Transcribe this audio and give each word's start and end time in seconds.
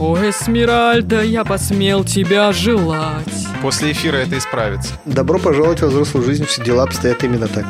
О, 0.00 0.16
Эсмеральда, 0.16 1.24
я 1.24 1.44
посмел 1.44 2.04
тебя 2.04 2.52
желать. 2.52 3.26
После 3.60 3.90
эфира 3.90 4.14
это 4.18 4.38
исправится. 4.38 4.94
Добро 5.04 5.40
пожаловать 5.40 5.80
во 5.80 5.88
взрослую 5.88 6.24
жизнь, 6.24 6.44
все 6.44 6.62
дела 6.62 6.84
обстоят 6.84 7.24
именно 7.24 7.48
так. 7.48 7.66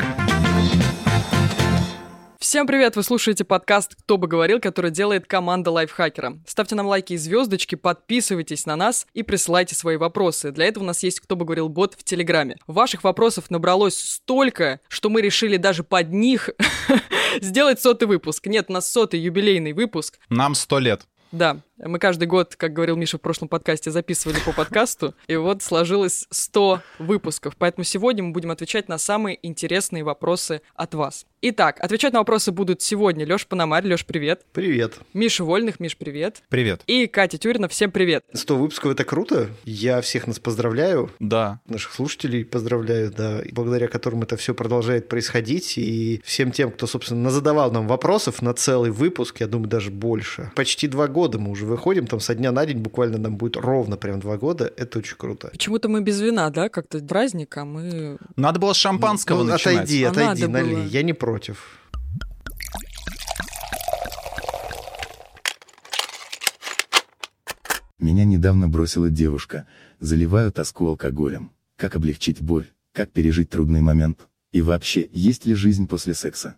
Всем 2.38 2.66
привет! 2.66 2.96
Вы 2.96 3.02
слушаете 3.02 3.44
подкаст 3.46 3.94
«Кто 3.94 4.18
бы 4.18 4.28
говорил», 4.28 4.60
который 4.60 4.90
делает 4.90 5.26
команда 5.26 5.70
лайфхакера. 5.70 6.34
Ставьте 6.46 6.74
нам 6.74 6.86
лайки 6.86 7.14
и 7.14 7.16
звездочки, 7.16 7.76
подписывайтесь 7.76 8.66
на 8.66 8.76
нас 8.76 9.06
и 9.14 9.22
присылайте 9.22 9.74
свои 9.74 9.96
вопросы. 9.96 10.52
Для 10.52 10.66
этого 10.66 10.84
у 10.84 10.86
нас 10.86 11.02
есть 11.02 11.20
«Кто 11.20 11.34
бы 11.34 11.46
говорил» 11.46 11.70
бот 11.70 11.94
в 11.94 12.04
Телеграме. 12.04 12.58
Ваших 12.66 13.04
вопросов 13.04 13.50
набралось 13.50 13.98
столько, 13.98 14.80
что 14.88 15.08
мы 15.08 15.22
решили 15.22 15.56
даже 15.56 15.82
под 15.82 16.12
них 16.12 16.50
сделать 17.40 17.80
сотый 17.80 18.06
выпуск. 18.06 18.46
Нет, 18.48 18.66
у 18.68 18.74
нас 18.74 18.90
сотый 18.92 19.18
юбилейный 19.18 19.72
выпуск. 19.72 20.18
Нам 20.28 20.54
сто 20.54 20.78
лет. 20.78 21.06
Да, 21.32 21.58
мы 21.78 21.98
каждый 21.98 22.26
год, 22.26 22.56
как 22.56 22.72
говорил 22.72 22.96
Миша 22.96 23.18
в 23.18 23.20
прошлом 23.20 23.48
подкасте, 23.48 23.90
записывали 23.90 24.38
по 24.44 24.52
подкасту, 24.52 25.14
и 25.26 25.36
вот 25.36 25.62
сложилось 25.62 26.26
100 26.30 26.82
выпусков. 26.98 27.56
Поэтому 27.56 27.84
сегодня 27.84 28.24
мы 28.24 28.32
будем 28.32 28.50
отвечать 28.50 28.88
на 28.88 28.98
самые 28.98 29.38
интересные 29.46 30.02
вопросы 30.02 30.60
от 30.74 30.94
вас. 30.94 31.26
Итак, 31.40 31.78
отвечать 31.78 32.12
на 32.12 32.18
вопросы 32.18 32.50
будут 32.50 32.82
сегодня 32.82 33.24
Лёш 33.24 33.46
Пономарь. 33.46 33.86
Лёш, 33.86 34.04
привет. 34.04 34.44
Привет. 34.52 34.98
Миша 35.14 35.44
Вольных. 35.44 35.78
Миш, 35.78 35.96
привет. 35.96 36.42
Привет. 36.48 36.82
И 36.88 37.06
Катя 37.06 37.38
Тюрина. 37.38 37.68
Всем 37.68 37.92
привет. 37.92 38.24
100 38.32 38.56
выпусков– 38.56 38.90
это 38.92 39.04
круто. 39.04 39.48
Я 39.64 40.00
всех 40.00 40.26
нас 40.26 40.40
поздравляю. 40.40 41.12
Да. 41.20 41.60
Наших 41.66 41.92
слушателей 41.92 42.44
поздравляю, 42.44 43.12
да. 43.12 43.42
Благодаря 43.52 43.86
которым 43.86 44.22
это 44.22 44.36
все 44.36 44.52
продолжает 44.52 45.08
происходить. 45.08 45.78
И 45.78 46.20
всем 46.24 46.50
тем, 46.50 46.72
кто, 46.72 46.88
собственно, 46.88 47.30
задавал 47.30 47.70
нам 47.70 47.86
вопросов 47.86 48.42
на 48.42 48.52
целый 48.52 48.90
выпуск, 48.90 49.38
я 49.38 49.46
думаю, 49.46 49.68
даже 49.68 49.92
больше. 49.92 50.50
Почти 50.56 50.88
два 50.88 51.06
года 51.06 51.38
мы 51.38 51.52
уже 51.52 51.66
выходим, 51.68 52.06
там 52.06 52.20
со 52.20 52.34
дня 52.34 52.50
на 52.52 52.66
день 52.66 52.78
буквально 52.78 53.18
нам 53.18 53.36
будет 53.36 53.56
ровно 53.56 53.96
прям 53.96 54.20
два 54.20 54.36
года. 54.36 54.72
Это 54.76 54.98
очень 54.98 55.16
круто. 55.16 55.48
Почему-то 55.48 55.88
мы 55.88 56.00
без 56.00 56.20
вина, 56.20 56.50
да? 56.50 56.68
Как-то 56.68 56.98
праздник, 57.00 57.56
а 57.56 57.64
мы... 57.64 58.18
Надо 58.36 58.58
было 58.58 58.72
с 58.72 58.76
шампанского 58.76 59.44
ну, 59.44 59.52
начинать. 59.52 59.84
Отойди, 59.84 60.04
А 60.04 60.10
отойди, 60.10 60.46
налей. 60.46 60.74
было. 60.74 60.84
Я 60.84 61.02
не 61.02 61.12
против. 61.12 61.78
Меня 67.98 68.24
недавно 68.24 68.68
бросила 68.68 69.10
девушка, 69.10 69.66
заливаю 70.00 70.52
тоску 70.52 70.86
алкоголем. 70.88 71.50
Как 71.76 71.96
облегчить 71.96 72.40
боль? 72.40 72.66
Как 72.92 73.10
пережить 73.10 73.50
трудный 73.50 73.80
момент? 73.80 74.28
И 74.52 74.62
вообще, 74.62 75.08
есть 75.12 75.46
ли 75.46 75.54
жизнь 75.54 75.86
после 75.86 76.14
секса? 76.14 76.56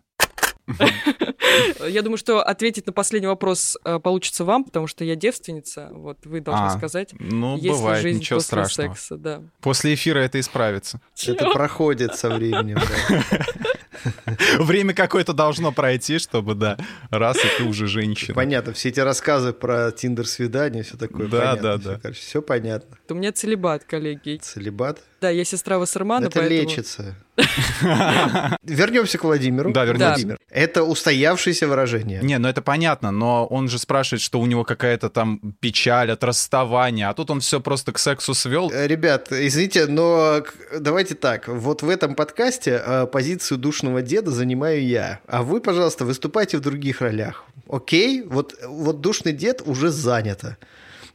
Я 1.87 2.01
думаю, 2.01 2.17
что 2.17 2.41
ответить 2.41 2.85
на 2.87 2.93
последний 2.93 3.27
вопрос 3.27 3.77
э, 3.83 3.99
получится 3.99 4.45
вам, 4.45 4.63
потому 4.63 4.87
что 4.87 5.03
я 5.03 5.15
девственница. 5.15 5.89
Вот 5.91 6.25
вы 6.25 6.41
должны 6.41 6.65
А, 6.67 6.77
сказать, 6.77 7.13
Ну, 7.19 7.53
есть 7.55 7.63
ли 7.65 7.69
бывает, 7.71 8.01
жизнь 8.01 8.19
ничего 8.19 8.37
после 8.37 8.47
страшного. 8.47 8.93
секса. 8.93 9.17
Да. 9.17 9.41
После 9.61 9.93
эфира 9.93 10.19
это 10.19 10.39
исправится. 10.39 11.01
Это 11.25 11.49
проходит 11.49 12.15
со 12.15 12.29
временем. 12.29 12.77
Время 14.59 14.93
какое-то 14.93 15.33
должно 15.33 15.71
пройти, 15.71 16.17
чтобы, 16.17 16.55
да, 16.55 16.77
раз, 17.09 17.37
и 17.37 17.47
ты 17.57 17.63
уже 17.63 17.87
женщина. 17.87 18.33
Понятно, 18.33 18.73
все 18.73 18.89
эти 18.89 18.99
рассказы 18.99 19.53
про 19.53 19.91
тиндер-свидание, 19.91 20.83
все 20.83 20.97
такое. 20.97 21.27
Да, 21.27 21.39
понятно, 21.39 21.61
да, 21.61 21.77
да. 21.77 21.99
короче, 22.01 22.19
все 22.21 22.41
понятно. 22.41 22.97
У 23.09 23.13
меня 23.13 23.31
целебат, 23.31 23.83
коллеги. 23.83 24.39
Целебат. 24.41 24.99
Да, 25.21 25.29
я 25.29 25.45
сестра 25.45 25.77
Вассермана, 25.77 26.25
Это 26.25 26.39
поэтому... 26.39 26.61
лечится. 26.61 27.15
Вернемся 28.63 29.19
к 29.19 29.23
Владимиру. 29.23 29.71
Да, 29.71 29.85
вернемся. 29.85 30.07
Владимир. 30.07 30.39
Это 30.49 30.83
устоявшееся 30.83 31.67
выражение. 31.67 32.21
Не, 32.23 32.39
ну 32.39 32.47
это 32.47 32.63
понятно, 32.63 33.11
но 33.11 33.45
он 33.45 33.69
же 33.69 33.77
спрашивает, 33.77 34.21
что 34.23 34.39
у 34.39 34.47
него 34.47 34.63
какая-то 34.63 35.11
там 35.11 35.39
печаль 35.59 36.11
от 36.11 36.23
расставания, 36.23 37.07
а 37.07 37.13
тут 37.13 37.29
он 37.29 37.39
все 37.39 37.61
просто 37.61 37.91
к 37.91 37.99
сексу 37.99 38.33
свел. 38.33 38.71
Э, 38.73 38.87
Ребят, 38.87 39.31
извините, 39.31 39.85
но 39.85 40.43
давайте 40.79 41.13
так. 41.13 41.47
Вот 41.47 41.83
в 41.83 41.89
этом 41.89 42.15
подкасте 42.15 42.81
э, 42.83 43.05
позицию 43.05 43.59
душного 43.59 44.01
деда 44.01 44.31
занимаю 44.31 44.83
я. 44.83 45.19
А 45.27 45.43
вы, 45.43 45.61
пожалуйста, 45.61 46.03
выступайте 46.03 46.57
в 46.57 46.61
других 46.61 46.99
ролях. 46.99 47.45
Окей? 47.69 48.23
Вот, 48.23 48.55
вот 48.67 49.01
душный 49.01 49.33
дед 49.33 49.61
уже 49.63 49.89
занято. 49.89 50.57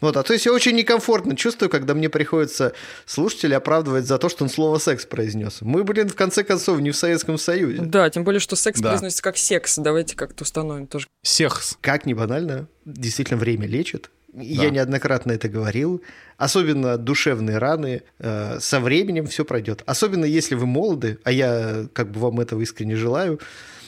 Вот, 0.00 0.16
а 0.16 0.22
то 0.22 0.32
есть 0.32 0.46
я 0.46 0.52
очень 0.52 0.74
некомфортно 0.76 1.36
чувствую, 1.36 1.70
когда 1.70 1.94
мне 1.94 2.08
приходится 2.08 2.72
слушателя 3.06 3.56
оправдывать 3.56 4.06
за 4.06 4.18
то, 4.18 4.28
что 4.28 4.44
он 4.44 4.50
слово 4.50 4.78
секс 4.78 5.06
произнес. 5.06 5.58
Мы, 5.60 5.84
блин, 5.84 6.08
в 6.08 6.14
конце 6.14 6.44
концов, 6.44 6.80
не 6.80 6.90
в 6.90 6.96
Советском 6.96 7.38
Союзе. 7.38 7.82
Да, 7.82 8.08
тем 8.10 8.24
более, 8.24 8.40
что 8.40 8.56
секс 8.56 8.80
Да. 8.80 8.90
произносится 8.90 9.22
как 9.22 9.36
секс. 9.36 9.76
Давайте 9.78 10.16
как-то 10.16 10.44
установим 10.44 10.86
тоже. 10.86 11.06
Сехс. 11.22 11.76
Как 11.80 12.06
ни 12.06 12.12
банально, 12.14 12.68
действительно 12.84 13.38
время 13.38 13.66
лечит. 13.66 14.10
Да. 14.32 14.42
Я 14.42 14.68
неоднократно 14.70 15.32
это 15.32 15.48
говорил. 15.48 16.02
Особенно 16.36 16.98
душевные 16.98 17.56
раны. 17.58 18.02
э, 18.18 18.58
со 18.60 18.80
временем 18.80 19.26
все 19.26 19.44
пройдет. 19.46 19.82
Особенно 19.86 20.26
если 20.26 20.54
вы 20.54 20.66
молоды, 20.66 21.18
а 21.24 21.32
я 21.32 21.86
как 21.94 22.10
бы 22.10 22.20
вам 22.20 22.40
этого 22.40 22.60
искренне 22.60 22.96
желаю. 22.96 23.40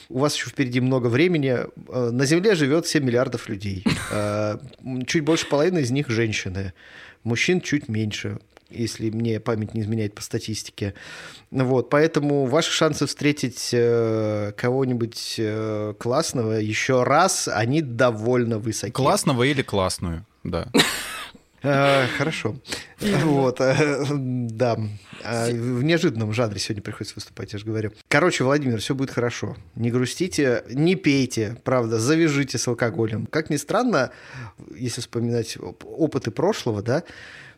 У 0.09 0.19
вас 0.19 0.35
еще 0.35 0.49
впереди 0.49 0.81
много 0.81 1.07
времени. 1.07 1.55
Э, 1.87 2.09
На 2.11 2.25
Земле 2.25 2.55
живет 2.55 2.87
7 2.87 3.03
миллиардов 3.03 3.47
людей. 3.47 3.85
Э, 4.11 4.57
Чуть 5.05 5.23
больше 5.23 5.47
половины 5.47 5.79
из 5.79 5.91
них 5.91 6.09
женщины. 6.09 6.73
Мужчин 7.23 7.61
чуть 7.61 7.87
меньше 7.87 8.39
если 8.71 9.09
мне 9.09 9.39
память 9.39 9.73
не 9.73 9.81
изменяет 9.81 10.13
по 10.13 10.21
статистике. 10.21 10.93
Вот, 11.49 11.89
поэтому 11.89 12.45
ваши 12.45 12.71
шансы 12.71 13.07
встретить 13.07 13.71
э, 13.73 14.53
кого-нибудь 14.55 15.41
классного 15.97 16.51
еще 16.51 17.01
раз, 17.01 17.47
они 17.47 17.81
довольно 17.81 18.59
высоки. 18.59 18.91
Классного 18.91 19.41
или 19.41 19.63
классную, 19.63 20.23
да. 20.43 20.67
Э, 21.63 22.07
Хорошо. 22.17 22.55
Вот, 23.01 23.59
э, 23.61 24.05
да. 24.09 24.77
А, 25.23 25.49
В 25.49 25.83
неожиданном 25.83 26.31
жанре 26.33 26.59
сегодня 26.59 26.81
приходится 26.81 27.15
выступать, 27.15 27.53
я 27.53 27.59
же 27.59 27.65
говорю. 27.65 27.91
Короче, 28.07 28.43
Владимир, 28.43 28.79
все 28.79 28.95
будет 28.95 29.11
хорошо. 29.11 29.57
Не 29.75 29.91
грустите, 29.91 30.63
не 30.69 30.95
пейте, 30.95 31.57
правда, 31.63 31.99
завяжите 31.99 32.57
с 32.57 32.67
алкоголем. 32.67 33.25
Как 33.25 33.49
ни 33.49 33.57
странно, 33.57 34.11
если 34.75 35.01
вспоминать 35.01 35.57
оп- 35.57 35.83
опыты 35.85 36.31
прошлого, 36.31 36.81
да, 36.81 37.03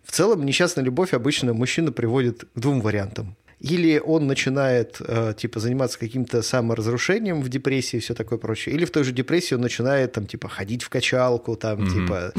в 0.04 0.12
целом 0.12 0.46
несчастная 0.46 0.84
любовь 0.84 1.14
обычно 1.14 1.54
мужчина 1.54 1.92
приводит 1.92 2.46
к 2.56 2.60
двум 2.60 2.82
вариантам. 2.82 3.36
Или 3.62 4.00
он 4.04 4.26
начинает, 4.26 4.98
э, 5.00 5.34
типа, 5.38 5.60
заниматься 5.60 6.00
каким-то 6.00 6.42
саморазрушением 6.42 7.42
в 7.42 7.50
депрессии 7.50 7.98
и 7.98 8.00
все 8.00 8.16
такое 8.16 8.40
прочее. 8.40 8.74
Или 8.76 8.86
в 8.86 8.92
той 8.92 9.04
же 9.04 9.12
депрессии 9.12 9.54
он 9.56 9.62
начинает, 9.62 10.14
там, 10.14 10.26
типа, 10.26 10.50
ходить 10.50 10.82
в 10.84 10.90
качалку, 10.90 11.56
там, 11.56 11.82
Мгм. 11.84 11.90
типа, 11.94 12.34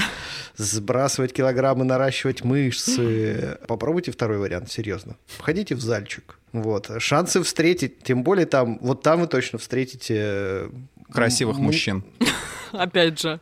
сбрасывать 0.57 1.33
килограммы, 1.33 1.85
наращивать 1.85 2.43
мышцы. 2.45 3.57
Попробуйте 3.69 4.11
второй 4.11 4.39
вариант, 4.39 4.71
серьезно. 4.71 5.17
Ходите 5.39 5.75
в 5.77 5.81
зальчик. 5.81 6.39
Вот. 6.53 6.91
Шансы 6.99 7.43
встретить, 7.43 8.03
тем 8.03 8.25
более 8.25 8.47
там, 8.47 8.79
вот 8.83 9.03
там 9.03 9.21
вы 9.21 9.27
точно 9.27 9.59
встретите... 9.59 10.15
э, 10.19 10.69
Красивых 11.13 11.59
мужчин. 11.59 12.05
Опять 12.73 13.21
же, 13.21 13.41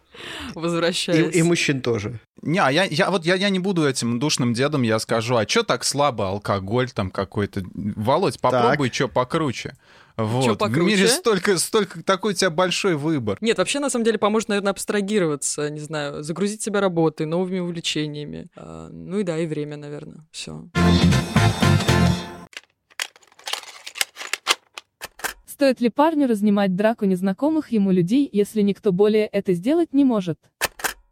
И, 0.54 0.58
возвращаясь. 0.58 1.34
и 1.34 1.42
мужчин 1.42 1.80
тоже. 1.80 2.20
Не, 2.42 2.58
а 2.58 2.70
я, 2.70 2.84
я 2.84 3.10
вот 3.10 3.24
я, 3.24 3.34
я 3.34 3.50
не 3.50 3.58
буду 3.58 3.86
этим 3.86 4.18
душным 4.18 4.54
дедом, 4.54 4.82
я 4.82 4.98
скажу, 4.98 5.36
а 5.36 5.46
чё 5.46 5.62
так 5.62 5.84
слабо, 5.84 6.28
алкоголь 6.28 6.90
там 6.90 7.10
какой-то. 7.10 7.62
Володь, 7.74 8.40
попробуй 8.40 8.90
что 8.92 9.08
покруче. 9.08 9.74
Вот. 10.16 10.58
покруче? 10.58 10.82
В 10.82 10.86
мире 10.86 11.08
столько, 11.08 11.58
столько, 11.58 12.02
такой 12.02 12.32
у 12.32 12.36
тебя 12.36 12.50
большой 12.50 12.96
выбор. 12.96 13.38
Нет, 13.40 13.58
вообще, 13.58 13.80
на 13.80 13.88
самом 13.88 14.04
деле, 14.04 14.18
поможет, 14.18 14.48
наверное, 14.50 14.72
абстрагироваться, 14.72 15.70
не 15.70 15.80
знаю, 15.80 16.22
загрузить 16.22 16.62
себя 16.62 16.80
работой, 16.80 17.26
новыми 17.26 17.60
увлечениями. 17.60 18.48
А, 18.56 18.88
ну 18.90 19.18
и 19.18 19.22
да, 19.22 19.38
и 19.38 19.46
время, 19.46 19.76
наверное. 19.76 20.26
Все. 20.30 20.64
Стоит 25.60 25.82
ли 25.82 25.90
парню 25.90 26.26
разнимать 26.26 26.74
драку 26.74 27.04
незнакомых 27.04 27.70
ему 27.70 27.90
людей, 27.90 28.26
если 28.32 28.62
никто 28.62 28.92
более 28.92 29.26
это 29.26 29.52
сделать 29.52 29.92
не 29.92 30.06
может? 30.06 30.38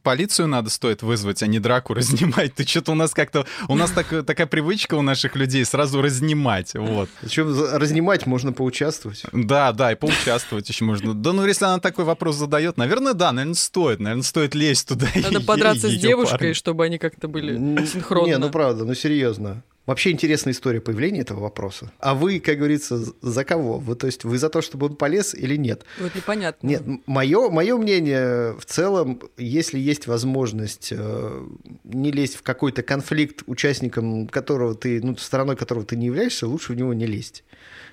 Полицию 0.01 0.47
надо 0.47 0.71
стоит 0.71 1.03
вызвать, 1.03 1.43
а 1.43 1.45
не 1.45 1.59
драку 1.59 1.93
разнимать. 1.93 2.55
Ты 2.55 2.65
что-то 2.65 2.93
у 2.93 2.95
нас 2.95 3.13
как-то... 3.13 3.45
У 3.67 3.75
нас 3.75 3.91
так- 3.91 4.25
такая 4.25 4.47
привычка 4.47 4.95
у 4.95 5.03
наших 5.03 5.35
людей 5.35 5.63
сразу 5.65 6.01
разнимать. 6.01 6.73
Вот. 6.73 7.09
Причем 7.21 7.53
разнимать 7.73 8.25
можно 8.25 8.51
поучаствовать. 8.51 9.21
Да, 9.33 9.71
да, 9.71 9.91
и 9.91 9.95
поучаствовать 9.95 10.67
еще 10.67 10.83
можно. 10.83 11.13
Да, 11.13 11.31
ну 11.31 11.45
если 11.45 11.65
она 11.65 11.77
такой 11.77 12.05
вопрос 12.05 12.35
задает, 12.35 12.75
наверное, 12.77 13.13
да, 13.13 13.31
наверное, 13.31 13.53
стоит. 13.53 13.99
Наверное, 13.99 14.23
стоит 14.23 14.55
лезть 14.55 14.87
туда. 14.87 15.05
Надо 15.13 15.41
и- 15.41 15.43
подраться 15.43 15.89
и 15.89 15.95
с 15.95 16.01
девушкой, 16.01 16.39
парня. 16.39 16.53
чтобы 16.55 16.85
они 16.85 16.97
как-то 16.97 17.27
были 17.27 17.53
синхронно. 17.85 18.25
Не, 18.25 18.39
ну 18.39 18.49
правда, 18.49 18.83
ну 18.83 18.95
серьезно. 18.95 19.61
Вообще 19.89 20.11
интересная 20.11 20.53
история 20.53 20.81
появления 20.81 21.21
этого 21.21 21.39
вопроса. 21.39 21.91
А 21.97 22.13
вы, 22.13 22.39
как 22.39 22.59
говорится, 22.59 23.03
за 23.23 23.43
кого? 23.43 23.79
Вы, 23.79 23.95
то 23.95 24.05
есть 24.05 24.23
вы 24.23 24.37
за 24.37 24.49
то, 24.49 24.61
чтобы 24.61 24.85
он 24.85 24.95
полез 24.95 25.33
или 25.33 25.55
нет? 25.55 25.83
Вот 25.99 26.13
непонятно. 26.13 26.67
Нет, 26.67 26.83
мое, 27.07 27.49
мое 27.49 27.75
мнение 27.75 28.55
в 28.59 28.65
целом, 28.65 29.19
если 29.35 29.79
есть 29.79 30.05
возможность 30.05 30.89
э, 30.91 31.47
не 31.85 32.11
лезть 32.11 32.35
в 32.35 32.43
какой-то 32.43 32.83
конфликт, 32.83 33.41
участником 33.47 34.27
которого 34.27 34.75
ты, 34.75 35.01
ну, 35.01 35.17
стороной 35.17 35.55
которого 35.55 35.83
ты 35.83 35.95
не 35.95 36.05
являешься, 36.05 36.45
лучше 36.45 36.73
в 36.73 36.75
него 36.75 36.93
не 36.93 37.07
лезть. 37.07 37.43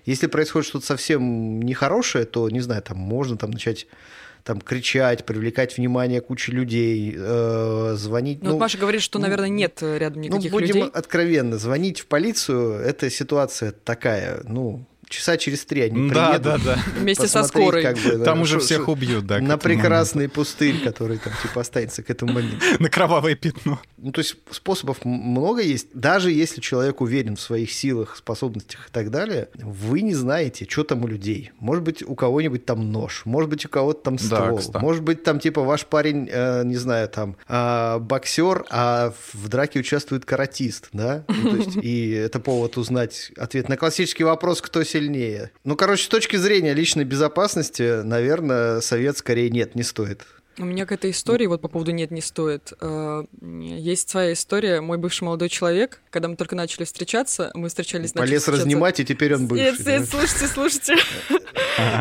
Если 0.05 0.27
происходит 0.27 0.69
что-то 0.69 0.85
совсем 0.85 1.63
нехорошее, 1.63 2.27
то, 2.27 2.51
не 2.51 2.61
знаю, 2.61 2.83
там 2.83 2.99
можно 2.99 3.39
там 3.39 3.53
начать 3.53 3.87
там 4.47 4.61
кричать, 4.61 5.27
привлекать 5.27 5.77
внимание 5.77 6.21
кучи 6.21 6.51
людей, 6.53 7.13
э, 7.19 7.95
звонить. 7.97 8.45
Ну, 8.45 8.51
ну, 8.51 8.59
Маша 8.59 8.79
говорит, 8.79 9.03
что, 9.03 9.19
наверное, 9.19 9.49
нет 9.49 9.83
рядом 9.83 10.23
ну, 10.23 10.29
никаких 10.29 10.53
будем 10.53 10.67
людей. 10.69 10.91
откровенны, 10.95 11.59
звонить 11.59 12.01
в 12.01 12.07
полицию, 12.07 12.75
эта 12.75 13.11
ситуация 13.11 13.73
такая, 13.73 14.43
ну, 14.45 14.87
часа 15.09 15.37
через 15.37 15.65
три 15.65 15.83
они 15.83 16.11
Да, 16.11 16.29
приедут. 16.31 16.65
да, 16.65 16.75
да. 16.77 16.83
Вместе 17.01 17.29
со 17.29 17.43
скорой. 17.45 17.83
как 17.83 17.97
бы, 17.99 18.17
да, 18.19 18.25
Там 18.25 18.41
уже 18.43 18.57
что- 18.59 18.67
всех 18.67 18.83
что- 18.83 18.93
убьют, 18.93 19.27
да. 19.27 19.39
на 19.41 19.59
прекрасный 19.59 20.29
пустырь, 20.29 20.83
который 20.83 21.19
там 21.19 21.33
типа 21.43 21.61
останется 21.61 22.03
к 22.03 22.11
этому 22.11 22.33
моменту. 22.33 22.57
моменту. 22.57 22.83
На 22.83 22.89
кровавое 22.91 23.35
пятно. 23.35 23.81
Ну, 23.97 24.13
то 24.13 24.21
есть 24.21 24.37
способов 24.51 25.05
много 25.05 25.63
есть. 25.63 25.89
Даже 25.95 26.31
если 26.31 26.61
человек 26.61 27.01
уверен 27.01 27.37
в 27.37 27.41
своих 27.41 27.73
силах, 27.73 28.17
способностях 28.17 28.89
и 28.89 28.93
так 28.93 29.11
далее, 29.11 29.49
вы 29.55 30.01
не 30.03 30.15
знаете, 30.15 30.67
что 30.69 30.85
там 30.85 31.05
у 31.05 31.07
людей. 31.09 31.51
Может 31.59 31.83
быть, 31.85 32.03
у 32.03 32.15
кого-нибудь 32.15 32.65
там 32.67 32.93
нож, 32.93 33.23
может 33.25 33.51
быть, 33.51 33.65
у 33.67 33.69
кого-то 33.69 34.01
там 34.03 34.17
Да, 34.17 34.23
ствол, 34.25 34.59
кстати. 34.59 34.83
может 34.83 35.03
быть, 35.03 35.23
там 35.25 35.39
типа 35.41 35.63
ваш 35.63 35.87
парень, 35.87 36.29
э, 36.31 36.63
не 36.65 36.77
знаю, 36.77 37.09
там 37.09 37.37
э, 37.49 37.99
боксер, 38.01 38.65
а 38.71 39.13
в 39.33 39.49
драке 39.49 39.81
участвует 39.81 40.25
каратист, 40.25 40.89
да? 40.93 41.25
Ну, 41.29 41.51
то 41.51 41.57
есть, 41.57 41.77
и 41.83 42.11
это 42.11 42.39
повод 42.41 42.77
узнать 42.77 43.33
ответ 43.37 43.69
на 43.69 43.77
классический 43.77 44.25
вопрос, 44.25 44.61
кто 44.61 44.85
сильнее. 44.97 45.51
Ну, 45.65 45.77
короче, 45.77 46.05
с 46.05 46.09
точки 46.09 46.37
зрения 46.37 46.75
личной 46.75 47.05
безопасности, 47.05 48.03
наверное, 48.03 48.81
совет 48.81 49.19
скорее 49.19 49.51
нет, 49.51 49.75
не 49.75 49.83
стоит. 49.83 50.27
У 50.59 50.65
меня 50.65 50.85
какая-то 50.87 51.11
история 51.11 51.49
вот 51.49 51.61
по 51.61 51.69
поводу 51.69 51.91
«нет, 51.91 52.11
не 52.11 52.23
стоит». 52.23 52.73
Э, 52.81 53.25
Есть 53.43 54.09
своя 54.09 54.33
история. 54.33 54.81
Мой 54.81 54.97
бывший 54.97 55.25
молодой 55.25 55.51
человек, 55.51 56.01
когда 56.09 56.29
мы 56.29 56.37
только 56.37 56.57
начали 56.57 56.85
встречаться, 56.85 57.51
мы 57.53 57.69
встречались... 57.69 58.13
Полез 58.13 58.43
встречаться- 58.43 58.63
разнимать, 58.63 58.99
и 58.99 59.05
теперь 59.05 59.35
он 59.35 59.49
бывший. 59.49 59.73
Нет, 59.73 59.87
нет, 59.87 60.09
слушайте, 60.09 60.47
слушайте. 60.47 60.97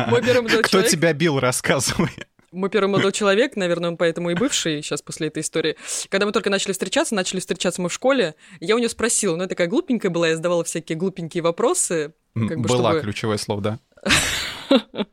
Мой 0.08 0.22
первый 0.22 0.42
молодой 0.42 0.62
Кто 0.62 0.80
тебя 0.80 1.12
бил, 1.12 1.38
рассказывай. 1.38 2.08
Мой 2.50 2.70
первый 2.70 2.88
молодой 2.88 3.12
человек, 3.12 3.56
наверное, 3.56 3.90
он 3.90 3.98
поэтому 3.98 4.30
и 4.30 4.34
бывший 4.34 4.80
сейчас 4.82 5.02
после 5.02 5.28
этой 5.28 5.42
истории. 5.42 5.76
Когда 6.08 6.24
мы 6.24 6.32
только 6.32 6.48
начали 6.48 6.72
встречаться, 6.72 7.14
начали 7.14 7.40
встречаться 7.40 7.82
мы 7.82 7.90
в 7.90 7.92
школе, 7.92 8.36
я 8.60 8.74
у 8.74 8.78
нее 8.78 8.88
спросила, 8.88 9.36
ну, 9.36 9.42
я 9.42 9.48
такая 9.48 9.66
глупенькая 9.66 10.10
была, 10.10 10.28
я 10.28 10.36
задавала 10.36 10.64
всякие 10.64 10.96
глупенькие 10.96 11.42
вопросы. 11.42 12.14
Как 12.48 12.58
бы, 12.60 12.68
Была 12.68 12.90
чтобы- 12.90 13.00
ключевое 13.02 13.38
слово, 13.38 13.62
да. 13.62 13.78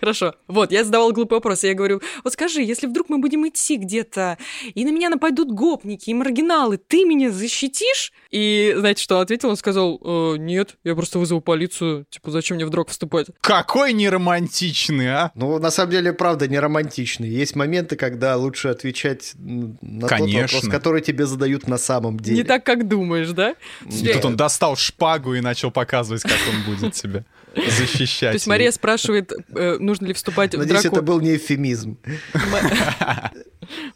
Хорошо. 0.00 0.34
Вот, 0.48 0.72
я 0.72 0.84
задавала 0.84 1.12
глупый 1.12 1.36
вопрос. 1.36 1.62
Я 1.64 1.74
говорю, 1.74 2.00
вот 2.24 2.32
скажи, 2.32 2.62
если 2.62 2.86
вдруг 2.86 3.08
мы 3.08 3.18
будем 3.18 3.46
идти 3.48 3.76
где-то, 3.76 4.38
и 4.74 4.84
на 4.84 4.90
меня 4.90 5.10
нападут 5.10 5.50
гопники 5.52 6.10
и 6.10 6.14
маргиналы, 6.14 6.78
ты 6.78 7.04
меня 7.04 7.30
защитишь? 7.30 8.12
И 8.30 8.74
знаете, 8.76 9.02
что 9.02 9.16
он 9.16 9.22
ответил? 9.22 9.50
Он 9.50 9.56
сказал, 9.56 10.00
«Э, 10.02 10.36
нет, 10.38 10.76
я 10.84 10.94
просто 10.94 11.18
вызову 11.18 11.40
полицию. 11.40 12.06
Типа, 12.10 12.30
зачем 12.30 12.56
мне 12.56 12.66
в 12.66 12.70
драк 12.70 12.88
вступать? 12.88 13.28
Какой 13.40 13.92
неромантичный, 13.92 15.10
а? 15.12 15.32
Ну, 15.34 15.58
на 15.58 15.70
самом 15.70 15.92
деле, 15.92 16.12
правда, 16.12 16.48
не 16.48 16.58
романтичный. 16.58 17.28
Есть 17.28 17.56
моменты, 17.56 17.96
когда 17.96 18.36
лучше 18.36 18.68
отвечать 18.68 19.32
на 19.36 20.00
тот 20.00 20.10
Конечно. 20.10 20.56
вопрос, 20.56 20.70
который 20.70 21.02
тебе 21.02 21.26
задают 21.26 21.68
на 21.68 21.78
самом 21.78 22.18
деле. 22.18 22.38
Не 22.38 22.44
так, 22.44 22.64
как 22.64 22.88
думаешь, 22.88 23.30
да? 23.30 23.54
И 23.86 24.12
тут 24.12 24.24
он 24.24 24.36
достал 24.36 24.76
шпагу 24.76 25.34
и 25.34 25.40
начал 25.40 25.70
показывать, 25.70 26.22
как 26.22 26.38
он 26.52 26.74
будет 26.74 26.94
тебя 26.94 27.24
защищать. 27.54 28.30
То 28.32 28.34
есть 28.34 28.46
Мария 28.46 28.70
спрашивает, 28.70 29.32
э, 29.54 29.76
нужно 29.78 30.06
ли 30.06 30.12
вступать 30.12 30.54
в 30.54 30.58
Надеюсь, 30.58 30.82
драку. 30.82 30.96
это 30.96 31.04
был 31.04 31.20
не 31.20 31.36
эвфемизм. 31.36 31.98
Ма- 32.34 33.32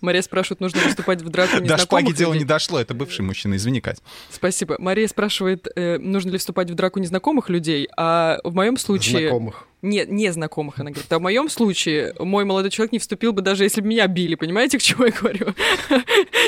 Мария 0.01 0.23
спрашивает, 0.23 0.61
нужно 0.61 0.81
ли 0.81 0.89
вступать 0.89 1.23
в 1.23 1.29
драку 1.29 1.61
До 1.61 1.79
шпаги 1.79 2.13
дело 2.13 2.35
не 2.35 2.45
дошло, 2.45 2.81
это 2.81 2.95
бывший 2.95 3.23
мужчина, 3.23 3.57
извини, 3.57 3.81
Кать. 3.81 3.99
Спасибо. 4.31 4.77
Мария 4.79 5.09
спрашивает, 5.09 5.67
э, 5.75 5.99
нужно 5.99 6.31
ли 6.31 6.39
вступать 6.39 6.71
в 6.71 6.75
драку 6.75 7.01
незнакомых 7.01 7.49
людей, 7.49 7.89
а 7.97 8.39
в 8.45 8.55
моем 8.55 8.77
случае... 8.77 9.29
Знакомых. 9.29 9.67
Нет, 9.85 10.11
не 10.11 10.33
знакомых, 10.33 10.79
она 10.81 10.91
говорит. 10.91 11.13
А 11.13 11.19
в 11.19 11.23
моем 11.23 11.51
случае 11.51 12.15
мой 12.19 12.45
молодой 12.45 12.71
человек 12.71 12.93
не 12.93 12.99
вступил 12.99 13.33
бы, 13.33 13.43
даже 13.43 13.65
если 13.65 13.83
бы 13.83 13.89
меня 13.89 14.07
били, 14.07 14.35
понимаете, 14.35 14.79
к 14.79 14.83
чему 14.83 15.05
я 15.05 15.13
говорю? 15.13 15.55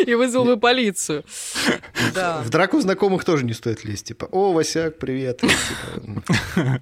И 0.07 0.15
вызвал 0.15 0.45
бы 0.45 0.57
полицию. 0.57 1.25
Да. 2.15 2.41
В 2.43 2.51
драку 2.51 2.81
знакомых 2.81 3.25
тоже 3.25 3.45
не 3.45 3.53
стоит 3.53 3.85
лезть. 3.85 4.07
Типа, 4.07 4.27
о, 4.31 4.53
Васяк, 4.53 4.99
привет. 4.99 5.41
Типа, 5.43 6.81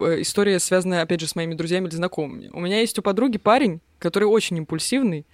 Э, 0.00 0.20
История 0.20 0.58
связана, 0.58 1.02
опять 1.02 1.20
же, 1.20 1.28
с 1.28 1.36
моими 1.36 1.54
друзьями 1.54 1.86
или 1.88 1.94
знакомыми. 1.94 2.50
У 2.52 2.60
меня 2.60 2.80
есть 2.80 2.98
у 2.98 3.02
подруги 3.02 3.38
парень, 3.38 3.80
который 3.98 4.24
очень 4.24 4.58
импульсивный, 4.58 5.26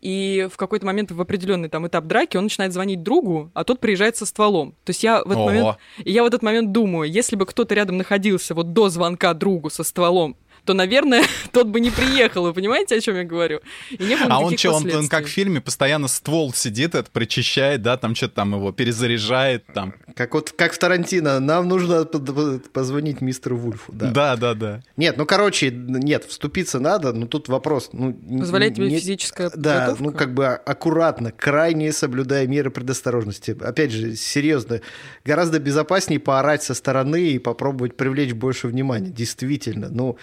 и 0.00 0.48
в 0.52 0.56
какой-то 0.56 0.86
момент 0.86 1.10
в 1.10 1.20
определенный 1.20 1.68
там 1.68 1.86
этап 1.86 2.06
драки 2.06 2.36
он 2.36 2.44
начинает 2.44 2.72
звонить 2.72 3.02
другу, 3.02 3.50
а 3.54 3.64
тот 3.64 3.80
приезжает 3.80 4.16
со 4.16 4.26
стволом. 4.26 4.72
То 4.84 4.90
есть 4.90 5.02
я 5.02 5.18
в 5.18 5.26
этот 5.26 5.36
Ого. 5.36 5.46
момент, 5.46 5.78
я 6.04 6.22
в 6.22 6.26
этот 6.26 6.42
момент 6.42 6.72
думаю, 6.72 7.10
если 7.10 7.36
бы 7.36 7.46
кто-то 7.46 7.74
рядом 7.74 7.98
находился 7.98 8.54
вот 8.54 8.72
до 8.72 8.88
звонка 8.88 9.34
другу 9.34 9.70
со 9.70 9.84
стволом, 9.84 10.36
то, 10.64 10.74
наверное, 10.74 11.22
тот 11.52 11.68
бы 11.68 11.80
не 11.80 11.90
приехал. 11.90 12.42
Вы 12.44 12.52
понимаете, 12.54 12.96
о 12.96 13.00
чем 13.00 13.16
я 13.16 13.24
говорю? 13.24 13.60
И 13.90 14.02
не 14.02 14.16
было 14.16 14.26
А 14.28 14.40
он 14.40 14.56
что, 14.56 14.72
он, 14.72 14.90
он 14.94 15.08
как 15.08 15.26
в 15.26 15.28
фильме, 15.28 15.60
постоянно 15.60 16.08
ствол 16.08 16.52
сидит, 16.52 16.94
это 16.94 17.10
прочищает, 17.10 17.82
да, 17.82 17.96
там 17.96 18.14
что-то 18.14 18.34
там 18.36 18.54
его 18.54 18.72
перезаряжает, 18.72 19.64
там. 19.72 19.94
Как 20.14 20.34
вот 20.34 20.52
как 20.52 20.72
в 20.72 20.78
Тарантино, 20.78 21.40
нам 21.40 21.68
нужно 21.68 22.04
позвонить 22.04 23.20
мистеру 23.20 23.56
Вульфу. 23.56 23.92
Да. 23.92 24.10
Да, 24.10 24.36
да, 24.36 24.54
да. 24.54 24.82
Нет, 24.96 25.16
ну 25.16 25.26
короче, 25.26 25.70
нет, 25.70 26.24
вступиться 26.24 26.80
надо, 26.80 27.12
но 27.12 27.26
тут 27.26 27.48
вопрос. 27.48 27.90
Ну, 27.92 28.12
Позволяет 28.38 28.74
тебе 28.74 28.88
не- 28.90 28.98
физическая 28.98 29.50
Да, 29.54 29.86
подготовка? 29.86 30.02
ну 30.04 30.12
как 30.12 30.34
бы 30.34 30.46
аккуратно, 30.46 31.32
крайне 31.32 31.92
соблюдая 31.92 32.46
меры 32.46 32.70
предосторожности. 32.70 33.56
Опять 33.60 33.92
же, 33.92 34.16
серьезно, 34.16 34.80
гораздо 35.24 35.58
безопаснее 35.58 36.20
поорать 36.20 36.62
со 36.62 36.74
стороны 36.74 37.28
и 37.30 37.38
попробовать 37.38 37.96
привлечь 37.96 38.32
больше 38.32 38.66
внимания. 38.68 39.10
Действительно, 39.10 39.88
ну... 39.90 40.16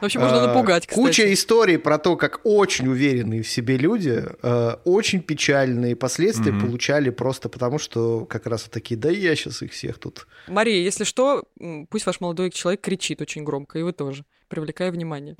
Вообще 0.00 0.18
можно 0.18 0.42
а, 0.42 0.46
напугать, 0.48 0.86
кстати. 0.86 1.00
Куча 1.00 1.32
историй 1.32 1.78
про 1.78 1.98
то, 1.98 2.16
как 2.16 2.40
очень 2.44 2.88
уверенные 2.88 3.42
в 3.42 3.48
себе 3.48 3.76
люди 3.76 4.24
э, 4.42 4.76
очень 4.84 5.20
печальные 5.20 5.96
последствия 5.96 6.52
получали 6.52 7.10
просто 7.10 7.48
потому, 7.48 7.78
что 7.78 8.24
как 8.24 8.46
раз 8.46 8.64
вот 8.64 8.72
такие, 8.72 8.98
да 8.98 9.10
я 9.10 9.34
сейчас 9.36 9.62
их 9.62 9.72
всех 9.72 9.98
тут. 9.98 10.26
Мария, 10.48 10.82
если 10.82 11.04
что, 11.04 11.44
пусть 11.88 12.06
ваш 12.06 12.20
молодой 12.20 12.50
человек 12.50 12.80
кричит 12.80 13.20
очень 13.20 13.44
громко, 13.44 13.78
и 13.78 13.82
вы 13.82 13.92
тоже, 13.92 14.24
привлекая 14.48 14.90
внимание. 14.90 15.36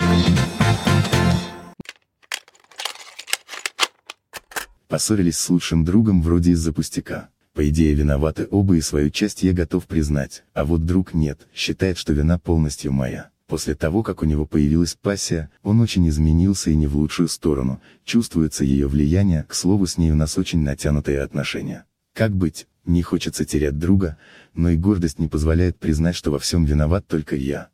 Поссорились 4.88 5.38
с 5.38 5.48
лучшим 5.48 5.84
другом 5.84 6.22
вроде 6.22 6.50
из-за 6.50 6.72
пустяка. 6.72 7.30
По 7.54 7.68
идее 7.68 7.94
виноваты 7.94 8.46
оба 8.50 8.76
и 8.76 8.80
свою 8.80 9.10
часть 9.10 9.42
я 9.42 9.52
готов 9.52 9.86
признать, 9.86 10.42
а 10.54 10.64
вот 10.64 10.86
друг 10.86 11.12
нет, 11.12 11.46
считает, 11.54 11.98
что 11.98 12.12
вина 12.12 12.38
полностью 12.38 12.92
моя. 12.92 13.31
После 13.52 13.74
того, 13.74 14.02
как 14.02 14.22
у 14.22 14.24
него 14.24 14.46
появилась 14.46 14.94
пассия, 14.94 15.50
он 15.62 15.82
очень 15.82 16.08
изменился 16.08 16.70
и 16.70 16.74
не 16.74 16.86
в 16.86 16.96
лучшую 16.96 17.28
сторону, 17.28 17.82
чувствуется 18.02 18.64
ее 18.64 18.88
влияние, 18.88 19.44
к 19.46 19.52
слову 19.52 19.86
с 19.86 19.98
ней 19.98 20.10
у 20.10 20.14
нас 20.14 20.38
очень 20.38 20.60
натянутые 20.60 21.20
отношения. 21.20 21.84
Как 22.14 22.34
быть, 22.34 22.66
не 22.86 23.02
хочется 23.02 23.44
терять 23.44 23.78
друга, 23.78 24.16
но 24.54 24.70
и 24.70 24.78
гордость 24.78 25.18
не 25.18 25.28
позволяет 25.28 25.78
признать, 25.78 26.16
что 26.16 26.30
во 26.30 26.38
всем 26.38 26.64
виноват 26.64 27.06
только 27.06 27.36
я. 27.36 27.68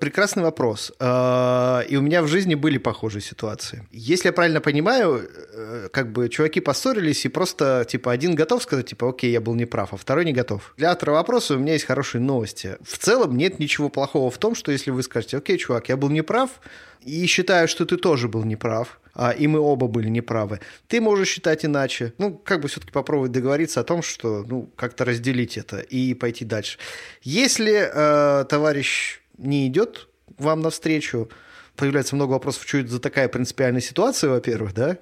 Прекрасный 0.00 0.42
вопрос. 0.42 0.92
А, 1.00 1.80
И 1.88 1.96
у 1.96 2.00
меня 2.00 2.22
в 2.22 2.28
жизни 2.28 2.54
были 2.54 2.78
похожие 2.78 3.22
ситуации. 3.22 3.86
Если 3.90 4.28
я 4.28 4.32
правильно 4.32 4.60
понимаю, 4.60 5.28
э, 5.52 5.88
как 5.92 6.12
бы 6.12 6.28
чуваки 6.28 6.60
поссорились, 6.60 7.24
и 7.24 7.28
просто, 7.28 7.84
типа, 7.88 8.12
один 8.12 8.34
готов 8.34 8.62
сказать, 8.62 8.86
типа, 8.86 9.08
окей, 9.08 9.30
я 9.32 9.40
был 9.40 9.54
неправ, 9.54 9.92
а 9.92 9.96
второй 9.96 10.24
не 10.24 10.32
готов. 10.32 10.74
Для 10.76 10.90
автора 10.90 11.12
вопроса 11.12 11.54
у 11.54 11.58
меня 11.58 11.72
есть 11.72 11.84
хорошие 11.84 12.20
новости. 12.20 12.76
В 12.82 12.98
целом 12.98 13.36
нет 13.36 13.58
ничего 13.58 13.88
плохого 13.88 14.30
в 14.30 14.38
том, 14.38 14.54
что 14.54 14.72
если 14.72 14.90
вы 14.90 15.02
скажете, 15.02 15.36
окей, 15.36 15.58
чувак, 15.58 15.88
я 15.88 15.96
был 15.96 16.10
неправ, 16.10 16.50
и 17.02 17.26
считаю, 17.26 17.68
что 17.68 17.84
ты 17.84 17.96
тоже 17.96 18.28
был 18.28 18.44
неправ, 18.44 19.00
а, 19.14 19.30
и 19.30 19.46
мы 19.46 19.58
оба 19.58 19.88
были 19.88 20.08
неправы, 20.08 20.60
ты 20.86 21.00
можешь 21.00 21.28
считать 21.28 21.64
иначе. 21.64 22.12
Ну, 22.18 22.34
как 22.34 22.60
бы 22.60 22.68
все-таки 22.68 22.92
попробовать 22.92 23.32
договориться 23.32 23.80
о 23.80 23.84
том, 23.84 24.02
что, 24.02 24.44
ну, 24.46 24.70
как-то 24.76 25.04
разделить 25.04 25.58
это 25.58 25.78
и 25.78 26.14
пойти 26.14 26.44
дальше. 26.44 26.78
Если 27.22 27.90
э, 27.92 28.44
товарищ 28.44 29.20
не 29.38 29.66
идет 29.66 30.08
вам 30.38 30.60
навстречу, 30.60 31.30
появляется 31.78 32.16
много 32.16 32.32
вопросов, 32.32 32.64
что 32.66 32.78
это 32.78 32.90
за 32.90 33.00
такая 33.00 33.28
принципиальная 33.28 33.80
ситуация, 33.80 34.30
во-первых, 34.30 34.74
да? 34.74 34.98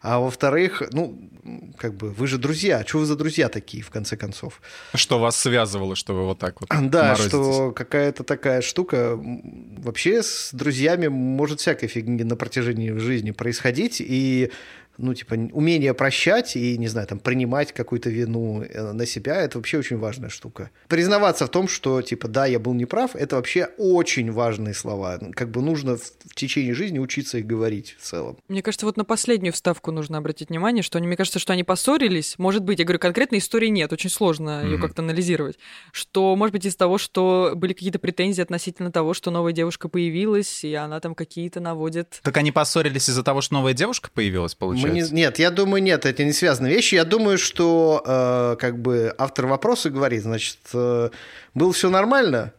А 0.00 0.18
во-вторых, 0.18 0.82
ну, 0.92 1.30
как 1.76 1.94
бы, 1.94 2.10
вы 2.10 2.26
же 2.26 2.38
друзья. 2.38 2.84
Что 2.86 2.98
вы 2.98 3.04
за 3.06 3.16
друзья 3.16 3.48
такие, 3.48 3.82
в 3.82 3.90
конце 3.90 4.16
концов? 4.16 4.60
Что 4.94 5.18
вас 5.18 5.36
связывало, 5.36 5.94
что 5.94 6.14
вы 6.14 6.24
вот 6.24 6.38
так 6.38 6.60
вот 6.60 6.70
Да, 6.90 7.10
морозитесь? 7.10 7.28
что 7.28 7.72
какая-то 7.72 8.24
такая 8.24 8.62
штука. 8.62 9.16
Вообще 9.16 10.22
с 10.22 10.50
друзьями 10.52 11.08
может 11.08 11.60
всякой 11.60 11.88
фигни 11.88 12.24
на 12.24 12.36
протяжении 12.36 12.90
жизни 12.98 13.30
происходить. 13.30 13.98
И 14.00 14.50
ну, 14.98 15.14
типа, 15.14 15.34
умение 15.52 15.94
прощать 15.94 16.56
и, 16.56 16.78
не 16.78 16.88
знаю, 16.88 17.06
там, 17.06 17.18
принимать 17.18 17.72
какую-то 17.72 18.10
вину 18.10 18.62
э, 18.62 18.92
на 18.92 19.06
себя, 19.06 19.36
это 19.40 19.58
вообще 19.58 19.78
очень 19.78 19.98
важная 19.98 20.28
штука. 20.28 20.70
Признаваться 20.88 21.46
в 21.46 21.50
том, 21.50 21.68
что, 21.68 22.02
типа, 22.02 22.28
да, 22.28 22.46
я 22.46 22.58
был 22.58 22.74
неправ, 22.74 23.14
это 23.14 23.36
вообще 23.36 23.68
очень 23.78 24.30
важные 24.30 24.74
слова. 24.74 25.18
Как 25.34 25.50
бы 25.50 25.62
нужно 25.62 25.96
в 25.96 26.34
течение 26.34 26.74
жизни 26.74 26.98
учиться 26.98 27.38
их 27.38 27.46
говорить 27.46 27.96
в 27.98 28.02
целом. 28.02 28.38
Мне 28.48 28.62
кажется, 28.62 28.86
вот 28.86 28.96
на 28.96 29.04
последнюю 29.04 29.52
вставку 29.52 29.92
нужно 29.92 30.18
обратить 30.18 30.48
внимание, 30.50 30.82
что 30.82 30.98
они, 30.98 31.06
мне 31.06 31.16
кажется, 31.16 31.38
что 31.38 31.52
они 31.52 31.64
поссорились. 31.64 32.38
Может 32.38 32.62
быть, 32.62 32.78
я 32.78 32.84
говорю, 32.84 32.98
конкретной 32.98 33.38
истории 33.38 33.68
нет, 33.68 33.92
очень 33.92 34.10
сложно 34.10 34.62
mm-hmm. 34.62 34.70
ее 34.70 34.78
как-то 34.78 35.02
анализировать. 35.02 35.58
Что, 35.92 36.34
может 36.36 36.52
быть, 36.52 36.66
из 36.66 36.76
того, 36.76 36.98
что 36.98 37.52
были 37.54 37.72
какие-то 37.72 37.98
претензии 37.98 38.42
относительно 38.42 38.92
того, 38.92 39.14
что 39.14 39.30
новая 39.30 39.52
девушка 39.52 39.88
появилась, 39.88 40.64
и 40.64 40.74
она 40.74 41.00
там 41.00 41.14
какие-то 41.14 41.60
наводит. 41.60 42.20
Так 42.22 42.36
они 42.36 42.52
поссорились 42.52 43.08
из-за 43.08 43.22
того, 43.22 43.40
что 43.40 43.54
новая 43.54 43.72
девушка 43.72 44.10
появилась, 44.12 44.54
получается? 44.54 44.85
Мы 44.86 45.00
не... 45.00 45.02
Нет, 45.10 45.38
я 45.38 45.50
думаю, 45.50 45.82
нет, 45.82 46.06
это 46.06 46.24
не 46.24 46.32
связанные 46.32 46.74
вещи. 46.74 46.94
Я 46.94 47.04
думаю, 47.04 47.38
что 47.38 48.02
э, 48.04 48.56
как 48.60 48.78
бы 48.78 49.14
автор 49.18 49.46
вопроса 49.46 49.90
говорит, 49.90 50.22
значит, 50.22 50.58
э, 50.72 51.10
было 51.54 51.72
все 51.72 51.90
нормально, 51.90 52.52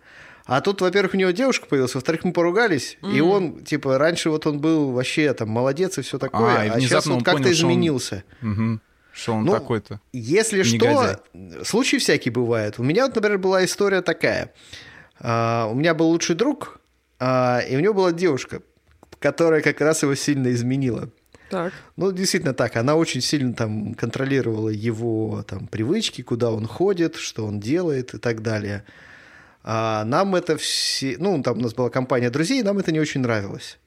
а 0.48 0.62
тут, 0.62 0.80
во-первых, 0.80 1.14
у 1.14 1.18
него 1.18 1.32
девушка 1.32 1.68
появилась, 1.68 1.94
во-вторых, 1.94 2.24
мы 2.24 2.32
поругались, 2.32 2.98
mm-hmm. 3.02 3.18
и 3.18 3.20
он, 3.20 3.64
типа, 3.66 3.98
раньше 3.98 4.30
вот 4.30 4.48
он 4.48 4.60
был 4.60 4.92
вообще 4.92 5.34
там 5.34 5.50
молодец 5.50 5.98
и 5.98 6.02
все 6.02 6.18
такое, 6.18 6.72
а, 6.72 6.76
а 6.76 6.80
сейчас 6.80 7.06
он 7.08 7.22
как-то 7.22 7.52
изменился. 7.52 8.24
Он... 8.42 8.52
Угу. 8.52 8.80
Что 9.12 9.34
он 9.34 9.46
ну, 9.46 9.52
такой-то? 9.52 10.00
Если 10.14 10.64
негодяй. 10.64 11.18
что, 11.34 11.66
случаи 11.66 11.98
всякие 11.98 12.32
бывают. 12.32 12.76
У 12.78 12.84
меня 12.84 13.08
вот, 13.08 13.16
например, 13.16 13.40
была 13.40 13.66
история 13.66 14.02
такая. 14.02 14.54
Uh, 15.20 15.72
у 15.72 15.74
меня 15.74 15.96
был 15.96 16.10
лучший 16.10 16.36
друг, 16.36 16.80
uh, 17.20 17.68
и 17.68 17.76
у 17.76 17.80
него 17.80 17.96
была 17.96 18.12
девушка, 18.12 18.62
которая 19.18 19.62
как 19.62 19.82
раз 19.82 20.04
его 20.04 20.14
сильно 20.14 20.52
изменила. 20.52 21.10
Так. 21.50 21.74
Ну, 21.96 22.12
действительно 22.12 22.54
так. 22.54 22.76
Она 22.76 22.96
очень 22.96 23.22
сильно 23.22 23.54
там 23.54 23.94
контролировала 23.94 24.70
его 24.70 25.44
там 25.48 25.68
привычки, 25.68 26.22
куда 26.22 26.52
он 26.52 26.68
ходит, 26.68 27.16
что 27.16 27.46
он 27.46 27.60
делает 27.60 28.14
и 28.14 28.18
так 28.18 28.42
далее. 28.42 28.84
А 29.64 30.06
нам 30.06 30.36
это 30.36 30.58
все... 30.58 31.16
Ну, 31.20 31.42
там 31.44 31.58
у 31.58 31.62
нас 31.62 31.74
была 31.74 31.90
компания 31.90 32.30
друзей, 32.30 32.64
нам 32.64 32.78
это 32.80 32.92
не 32.92 33.00
очень 33.00 33.22
нравилось 33.22 33.80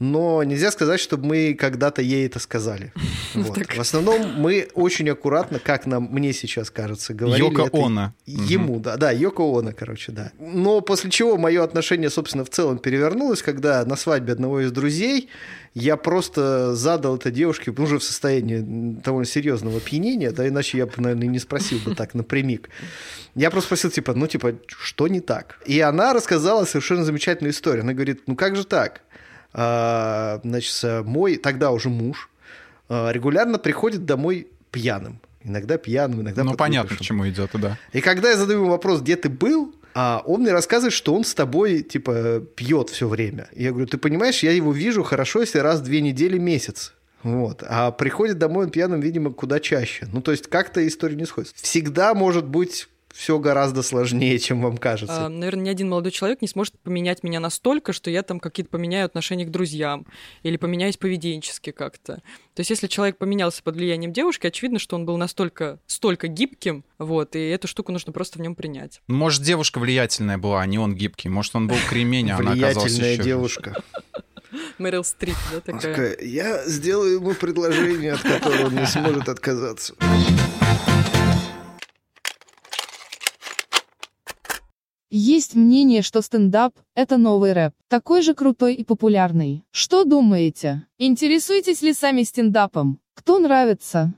но 0.00 0.42
нельзя 0.42 0.70
сказать, 0.72 0.98
чтобы 0.98 1.26
мы 1.26 1.54
когда-то 1.54 2.00
ей 2.00 2.26
это 2.26 2.40
сказали. 2.40 2.92
Вот. 3.32 3.56
В 3.56 3.78
основном 3.78 4.34
мы 4.40 4.68
очень 4.74 5.08
аккуратно, 5.08 5.60
как 5.60 5.86
нам 5.86 6.08
мне 6.10 6.32
сейчас 6.32 6.68
кажется, 6.68 7.14
говорили 7.14 7.46
Йоко 7.46 7.62
это 7.66 7.86
Оно. 7.86 8.12
ему, 8.26 8.74
угу. 8.74 8.80
да, 8.80 8.96
да, 8.96 9.12
Йоко 9.12 9.42
Оно, 9.42 9.72
короче, 9.72 10.10
да. 10.10 10.32
Но 10.40 10.80
после 10.80 11.10
чего 11.10 11.36
мое 11.36 11.62
отношение, 11.62 12.10
собственно, 12.10 12.44
в 12.44 12.50
целом 12.50 12.78
перевернулось, 12.78 13.42
когда 13.42 13.84
на 13.84 13.94
свадьбе 13.94 14.32
одного 14.32 14.62
из 14.62 14.72
друзей 14.72 15.28
я 15.74 15.96
просто 15.96 16.74
задал 16.74 17.16
этой 17.16 17.30
девушке 17.30 17.70
уже 17.70 18.00
в 18.00 18.02
состоянии 18.02 18.58
довольно 19.00 19.26
серьезного 19.26 19.76
опьянения, 19.76 20.32
да, 20.32 20.48
иначе 20.48 20.78
я 20.78 20.86
бы, 20.86 20.92
наверное, 20.96 21.28
не 21.28 21.38
спросил 21.38 21.78
бы 21.78 21.94
так 21.94 22.14
напрямик. 22.14 22.68
Я 23.36 23.50
просто 23.50 23.68
спросил, 23.68 23.90
типа, 23.90 24.14
ну, 24.14 24.26
типа, 24.26 24.54
что 24.66 25.06
не 25.06 25.20
так? 25.20 25.60
И 25.66 25.78
она 25.78 26.12
рассказала 26.12 26.64
совершенно 26.64 27.04
замечательную 27.04 27.52
историю. 27.52 27.84
Она 27.84 27.92
говорит, 27.92 28.22
ну, 28.26 28.34
как 28.34 28.56
же 28.56 28.64
так? 28.64 29.02
А, 29.52 30.40
значит, 30.44 31.04
мой 31.04 31.36
тогда 31.36 31.70
уже 31.70 31.88
муж 31.88 32.30
а, 32.88 33.10
регулярно 33.10 33.58
приходит 33.58 34.04
домой 34.04 34.48
пьяным. 34.70 35.20
Иногда 35.42 35.78
пьяным, 35.78 36.20
иногда 36.20 36.44
Ну, 36.44 36.54
понятно, 36.54 36.96
к 36.96 37.00
чему 37.00 37.28
идет, 37.28 37.50
да. 37.54 37.78
И 37.92 38.00
когда 38.00 38.30
я 38.30 38.36
задаю 38.36 38.60
ему 38.60 38.70
вопрос, 38.70 39.00
где 39.00 39.16
ты 39.16 39.28
был, 39.28 39.74
а 39.94 40.22
он 40.24 40.42
мне 40.42 40.52
рассказывает, 40.52 40.92
что 40.92 41.14
он 41.14 41.24
с 41.24 41.34
тобой, 41.34 41.82
типа, 41.82 42.42
пьет 42.54 42.90
все 42.90 43.08
время. 43.08 43.48
Я 43.54 43.70
говорю, 43.70 43.86
ты 43.86 43.98
понимаешь, 43.98 44.42
я 44.42 44.52
его 44.52 44.72
вижу 44.72 45.02
хорошо, 45.02 45.40
если 45.40 45.58
раз 45.58 45.80
в 45.80 45.84
две 45.84 46.00
недели 46.00 46.38
месяц. 46.38 46.94
Вот. 47.22 47.62
А 47.66 47.90
приходит 47.90 48.38
домой 48.38 48.66
он 48.66 48.70
пьяным, 48.70 49.00
видимо, 49.00 49.32
куда 49.32 49.60
чаще. 49.60 50.06
Ну, 50.12 50.22
то 50.22 50.30
есть 50.30 50.48
как-то 50.48 50.86
история 50.86 51.16
не 51.16 51.26
сходит. 51.26 51.52
Всегда 51.54 52.14
может 52.14 52.46
быть 52.46 52.88
все 53.12 53.38
гораздо 53.38 53.82
сложнее, 53.82 54.38
чем 54.38 54.62
вам 54.62 54.78
кажется. 54.78 55.26
А, 55.26 55.28
наверное, 55.28 55.64
ни 55.64 55.68
один 55.68 55.88
молодой 55.88 56.12
человек 56.12 56.42
не 56.42 56.48
сможет 56.48 56.78
поменять 56.80 57.22
меня 57.22 57.40
настолько, 57.40 57.92
что 57.92 58.10
я 58.10 58.22
там 58.22 58.40
какие-то 58.40 58.70
поменяю 58.70 59.06
отношения 59.06 59.44
к 59.44 59.50
друзьям 59.50 60.06
или 60.42 60.56
поменяюсь 60.56 60.96
поведенчески 60.96 61.70
как-то. 61.70 62.16
То 62.54 62.60
есть, 62.60 62.70
если 62.70 62.86
человек 62.86 63.18
поменялся 63.18 63.62
под 63.62 63.76
влиянием 63.76 64.12
девушки, 64.12 64.46
очевидно, 64.46 64.78
что 64.78 64.96
он 64.96 65.06
был 65.06 65.16
настолько 65.16 65.78
столько 65.86 66.28
гибким, 66.28 66.84
вот, 66.98 67.36
и 67.36 67.40
эту 67.48 67.68
штуку 67.68 67.92
нужно 67.92 68.12
просто 68.12 68.38
в 68.38 68.42
нем 68.42 68.54
принять. 68.54 69.00
Может, 69.08 69.42
девушка 69.42 69.78
влиятельная 69.78 70.38
была, 70.38 70.62
а 70.62 70.66
не 70.66 70.78
он 70.78 70.94
гибкий. 70.94 71.28
Может, 71.28 71.56
он 71.56 71.68
был 71.68 71.76
кремень, 71.88 72.30
а 72.30 72.36
она 72.36 72.52
оказалась 72.52 72.92
Влиятельная 72.92 73.16
девушка. 73.16 73.82
Мэрил 74.78 75.04
Стрип, 75.04 75.36
да, 75.52 75.60
такая? 75.60 76.16
Я 76.20 76.64
сделаю 76.66 77.14
ему 77.14 77.34
предложение, 77.34 78.14
от 78.14 78.22
которого 78.22 78.66
он 78.66 78.74
не 78.74 78.86
сможет 78.86 79.28
отказаться. 79.28 79.94
Есть 85.12 85.56
мнение, 85.56 86.02
что 86.02 86.22
стендап– 86.22 86.72
это 86.94 87.16
новый 87.16 87.52
рэп, 87.52 87.72
такой 87.88 88.22
же 88.22 88.32
крутой 88.32 88.74
и 88.74 88.84
популярный. 88.84 89.64
Что 89.72 90.04
думаете? 90.04 90.86
Интересуетесь 90.98 91.82
ли 91.82 91.92
сами 91.92 92.22
стендапом? 92.22 93.00
Кто 93.14 93.40
нравится? 93.40 94.14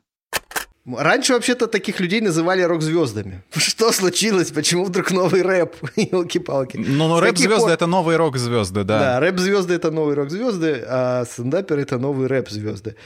Раньше 0.85 1.33
вообще-то 1.33 1.67
таких 1.67 1.99
людей 1.99 2.21
называли 2.21 2.61
рок-звездами. 2.61 3.43
Что 3.53 3.91
случилось? 3.91 4.51
Почему 4.51 4.85
вдруг 4.85 5.13
новый 5.13 5.41
рэп? 5.41 5.77
Елки-палки. 5.97 6.77
Ну, 6.77 7.09
но 7.09 7.21
рэп-звезды 7.21 7.61
пор... 7.61 7.71
это 7.71 7.87
новые 7.87 8.19
рок-звезды, 8.19 8.85
да. 8.85 8.99
Да, 8.99 9.21
рэп-звезды 9.21 9.73
это 9.73 9.91
новые 9.91 10.15
рок-звезды, 10.17 10.85
а 10.87 11.25
стендаперы 11.25 11.81
это 11.81 11.97
новые 11.97 12.27
рэп-звезды. 12.27 12.97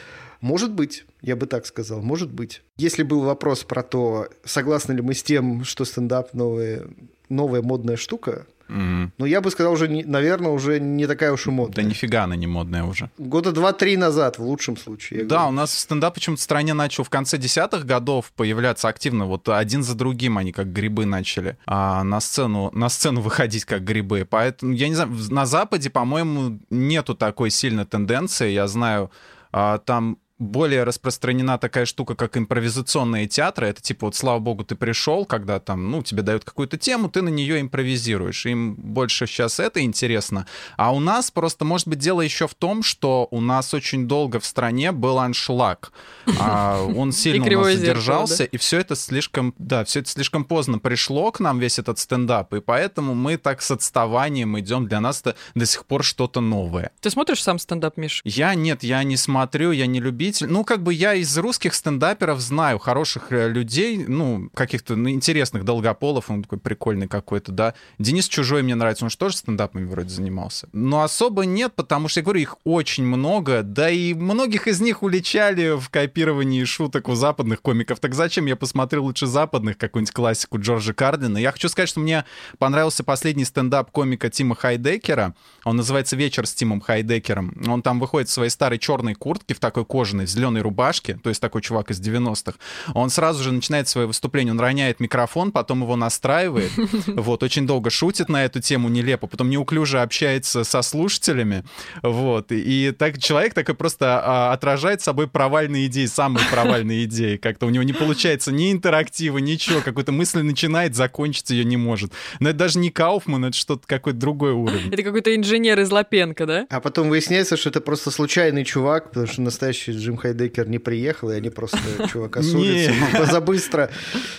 Может 0.40 0.72
быть, 0.72 1.04
я 1.22 1.36
бы 1.36 1.46
так 1.46 1.66
сказал, 1.66 2.02
может 2.02 2.32
быть. 2.32 2.62
Если 2.78 3.04
был 3.04 3.20
вопрос 3.20 3.62
про 3.62 3.82
то, 3.82 4.28
согласны 4.44 4.92
ли 4.92 5.02
мы 5.02 5.14
с 5.14 5.22
тем, 5.22 5.64
что 5.64 5.84
стендап 5.84 6.34
новые 6.34 6.86
новая 7.28 7.62
модная 7.62 7.96
штука. 7.96 8.46
Mm-hmm. 8.68 9.10
Но 9.18 9.26
я 9.26 9.40
бы 9.40 9.50
сказал, 9.50 9.72
уже, 9.72 9.88
не, 9.88 10.04
наверное, 10.04 10.50
уже 10.50 10.80
не 10.80 11.06
такая 11.06 11.32
уж 11.32 11.46
и 11.46 11.50
модная. 11.50 11.84
Да 11.84 11.88
нифига 11.88 12.24
она 12.24 12.36
не 12.36 12.46
модная 12.46 12.84
уже. 12.84 13.10
Года 13.18 13.52
два-три 13.52 13.96
назад, 13.96 14.38
в 14.38 14.42
лучшем 14.42 14.76
случае. 14.76 15.24
Да, 15.24 15.36
говорю. 15.36 15.48
у 15.48 15.52
нас 15.52 15.78
стендап 15.78 16.14
почему-то 16.14 16.40
в 16.40 16.42
стране 16.42 16.74
начал 16.74 17.04
в 17.04 17.10
конце 17.10 17.38
десятых 17.38 17.86
годов 17.86 18.32
появляться 18.34 18.88
активно. 18.88 19.26
Вот 19.26 19.48
один 19.48 19.82
за 19.82 19.94
другим 19.94 20.38
они 20.38 20.52
как 20.52 20.72
грибы 20.72 21.06
начали 21.06 21.56
а 21.66 22.02
на 22.02 22.20
сцену, 22.20 22.70
на 22.72 22.88
сцену 22.88 23.20
выходить 23.20 23.64
как 23.64 23.84
грибы. 23.84 24.26
Поэтому, 24.28 24.72
я 24.72 24.88
не 24.88 24.94
знаю, 24.94 25.10
на 25.30 25.46
Западе, 25.46 25.90
по-моему, 25.90 26.58
нету 26.70 27.14
такой 27.14 27.50
сильной 27.50 27.84
тенденции. 27.84 28.50
Я 28.50 28.66
знаю, 28.66 29.10
а, 29.52 29.78
там 29.78 30.18
более 30.38 30.84
распространена 30.84 31.58
такая 31.58 31.86
штука, 31.86 32.14
как 32.14 32.36
импровизационные 32.36 33.26
театры. 33.26 33.68
Это 33.68 33.80
типа 33.80 34.06
вот, 34.06 34.16
слава 34.16 34.38
богу, 34.38 34.64
ты 34.64 34.74
пришел, 34.74 35.24
когда 35.24 35.60
там, 35.60 35.90
ну, 35.90 36.02
тебе 36.02 36.22
дают 36.22 36.44
какую-то 36.44 36.76
тему, 36.76 37.08
ты 37.08 37.22
на 37.22 37.28
нее 37.28 37.60
импровизируешь. 37.60 38.44
Им 38.46 38.74
больше 38.74 39.26
сейчас 39.26 39.58
это 39.60 39.80
интересно. 39.80 40.46
А 40.76 40.92
у 40.92 41.00
нас 41.00 41.30
просто, 41.30 41.64
может 41.64 41.88
быть, 41.88 41.98
дело 41.98 42.20
еще 42.20 42.46
в 42.46 42.54
том, 42.54 42.82
что 42.82 43.28
у 43.30 43.40
нас 43.40 43.72
очень 43.72 44.06
долго 44.06 44.38
в 44.38 44.44
стране 44.44 44.92
был 44.92 45.18
аншлаг. 45.18 45.92
А 46.38 46.82
он 46.96 47.12
сильно 47.12 47.46
у 47.46 47.62
нас 47.62 47.74
задержался, 47.74 48.44
и 48.44 48.56
все 48.58 48.78
это 48.78 48.94
слишком, 48.94 49.54
да, 49.58 49.84
все 49.84 50.00
это 50.00 50.10
слишком 50.10 50.44
поздно 50.44 50.78
пришло 50.78 51.32
к 51.32 51.40
нам, 51.40 51.58
весь 51.58 51.78
этот 51.78 51.98
стендап, 51.98 52.52
и 52.52 52.60
поэтому 52.60 53.14
мы 53.14 53.36
так 53.38 53.62
с 53.62 53.70
отставанием 53.70 54.58
идем. 54.58 54.86
Для 54.86 55.00
нас 55.00 55.20
это 55.20 55.36
до 55.54 55.64
сих 55.64 55.86
пор 55.86 56.04
что-то 56.04 56.40
новое. 56.40 56.90
Ты 57.00 57.10
смотришь 57.10 57.42
сам 57.42 57.58
стендап, 57.58 57.96
Миш? 57.96 58.20
Я 58.24 58.54
нет, 58.54 58.82
я 58.82 59.02
не 59.02 59.16
смотрю, 59.16 59.70
я 59.72 59.86
не 59.86 60.00
люблю 60.00 60.25
любитель. 60.26 60.48
Ну, 60.48 60.64
как 60.64 60.82
бы 60.82 60.92
я 60.92 61.14
из 61.14 61.36
русских 61.38 61.74
стендаперов 61.74 62.40
знаю 62.40 62.78
хороших 62.78 63.32
э, 63.32 63.48
людей, 63.48 64.04
ну, 64.06 64.50
каких-то 64.54 64.96
ну, 64.96 65.10
интересных 65.10 65.64
Долгополов, 65.64 66.30
он 66.30 66.42
такой 66.42 66.58
прикольный 66.58 67.08
какой-то, 67.08 67.52
да. 67.52 67.74
Денис 67.98 68.28
Чужой 68.28 68.62
мне 68.62 68.74
нравится, 68.74 69.04
он 69.04 69.10
же 69.10 69.16
тоже 69.16 69.36
стендапами 69.36 69.84
вроде 69.86 70.08
занимался. 70.08 70.68
Но 70.72 71.02
особо 71.02 71.44
нет, 71.44 71.74
потому 71.74 72.08
что, 72.08 72.20
я 72.20 72.24
говорю, 72.24 72.40
их 72.40 72.56
очень 72.64 73.04
много, 73.04 73.62
да 73.62 73.90
и 73.90 74.14
многих 74.14 74.66
из 74.66 74.80
них 74.80 75.02
уличали 75.02 75.78
в 75.78 75.88
копировании 75.90 76.64
шуток 76.64 77.08
у 77.08 77.14
западных 77.14 77.62
комиков. 77.62 78.00
Так 78.00 78.14
зачем 78.14 78.46
я 78.46 78.56
посмотрю 78.56 79.04
лучше 79.04 79.26
западных, 79.26 79.78
какую-нибудь 79.78 80.12
классику 80.12 80.58
Джорджа 80.58 80.92
Кардина? 80.92 81.38
Я 81.38 81.52
хочу 81.52 81.68
сказать, 81.68 81.88
что 81.88 82.00
мне 82.00 82.24
понравился 82.58 83.04
последний 83.04 83.44
стендап 83.44 83.90
комика 83.90 84.30
Тима 84.30 84.54
Хайдекера. 84.54 85.34
Он 85.64 85.76
называется 85.76 86.16
«Вечер 86.16 86.46
с 86.46 86.54
Тимом 86.54 86.80
Хайдекером». 86.80 87.56
Он 87.68 87.82
там 87.82 88.00
выходит 88.00 88.28
в 88.28 88.32
своей 88.32 88.50
старой 88.50 88.78
черной 88.78 89.14
куртке, 89.14 89.54
в 89.54 89.60
такой 89.60 89.84
кожаной 89.84 90.15
кожаной, 90.16 90.26
в 90.26 90.28
зеленой 90.28 90.62
рубашке, 90.62 91.18
то 91.22 91.28
есть 91.28 91.40
такой 91.40 91.62
чувак 91.62 91.90
из 91.90 92.00
90-х, 92.00 92.58
он 92.94 93.10
сразу 93.10 93.42
же 93.42 93.52
начинает 93.52 93.88
свое 93.88 94.06
выступление, 94.06 94.52
он 94.52 94.60
роняет 94.60 95.00
микрофон, 95.00 95.52
потом 95.52 95.82
его 95.82 95.96
настраивает, 95.96 96.70
вот, 97.06 97.42
очень 97.42 97.66
долго 97.66 97.90
шутит 97.90 98.28
на 98.28 98.44
эту 98.44 98.60
тему 98.60 98.88
нелепо, 98.88 99.26
потом 99.26 99.50
неуклюже 99.50 100.00
общается 100.00 100.64
со 100.64 100.82
слушателями, 100.82 101.64
вот, 102.02 102.46
и 102.50 102.92
так 102.98 103.18
человек 103.18 103.54
такой 103.54 103.74
просто 103.74 104.20
а, 104.24 104.52
отражает 104.52 105.00
собой 105.02 105.28
провальные 105.28 105.86
идеи, 105.86 106.06
самые 106.06 106.46
провальные 106.50 107.04
идеи, 107.04 107.36
как-то 107.36 107.66
у 107.66 107.70
него 107.70 107.84
не 107.84 107.92
получается 107.92 108.52
ни 108.52 108.72
интерактива, 108.72 109.38
ничего, 109.38 109.80
какой-то 109.80 110.12
мысль 110.12 110.42
начинает, 110.42 110.94
закончить 110.94 111.50
ее 111.50 111.64
не 111.64 111.76
может. 111.76 112.12
Но 112.40 112.50
это 112.50 112.58
даже 112.58 112.78
не 112.78 112.90
Кауфман, 112.90 113.46
это 113.46 113.56
что-то 113.56 113.86
какой-то 113.86 114.18
другой 114.18 114.52
уровень. 114.52 114.92
Это 114.92 115.02
какой-то 115.02 115.34
инженер 115.34 115.80
из 115.80 115.90
Лапенко, 115.90 116.46
да? 116.46 116.66
А 116.70 116.80
потом 116.80 117.08
выясняется, 117.08 117.56
что 117.56 117.70
это 117.70 117.80
просто 117.80 118.10
случайный 118.10 118.64
чувак, 118.64 119.08
потому 119.08 119.26
что 119.26 119.42
настоящий 119.42 119.92
Джим 120.06 120.16
Хайдекер 120.16 120.68
не 120.68 120.78
приехал, 120.78 121.30
и 121.30 121.34
они 121.34 121.50
просто 121.50 121.78
чувака 122.12 122.42
с 122.42 122.54
улицы 122.54 122.92
забыстро 123.30 123.90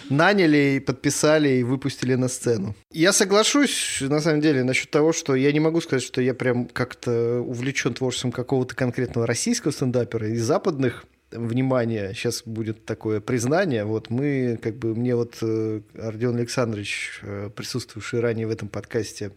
наняли 0.10 0.78
и 0.78 0.80
подписали 0.80 1.50
и 1.50 1.64
выпустили 1.64 2.16
на 2.16 2.30
сцену. 2.30 2.76
Я 2.92 3.12
соглашусь, 3.12 3.98
на 4.02 4.22
самом 4.22 4.42
деле, 4.42 4.64
насчет 4.64 4.90
того, 4.90 5.12
что 5.12 5.36
я 5.36 5.52
не 5.52 5.60
могу 5.60 5.82
сказать, 5.82 6.04
что 6.04 6.22
я 6.22 6.34
прям 6.34 6.66
как-то 6.68 7.42
увлечен 7.42 7.94
творчеством 7.94 8.32
какого-то 8.32 8.76
конкретного 8.76 9.28
российского 9.28 9.72
стендапера 9.72 10.30
из 10.30 10.44
западных 10.44 11.06
внимание, 11.32 12.14
сейчас 12.14 12.44
будет 12.46 12.86
такое 12.86 13.20
признание. 13.20 13.84
Вот 13.84 14.10
мы, 14.10 14.58
как 14.62 14.78
бы, 14.78 14.96
мне 14.96 15.16
вот 15.16 15.36
э, 15.42 15.82
Родион 15.94 16.38
Александрович, 16.38 17.20
э, 17.22 17.50
присутствовавший 17.54 18.22
ранее 18.22 18.48
в 18.48 18.52
этом 18.52 18.70
подкасте, 18.70 19.32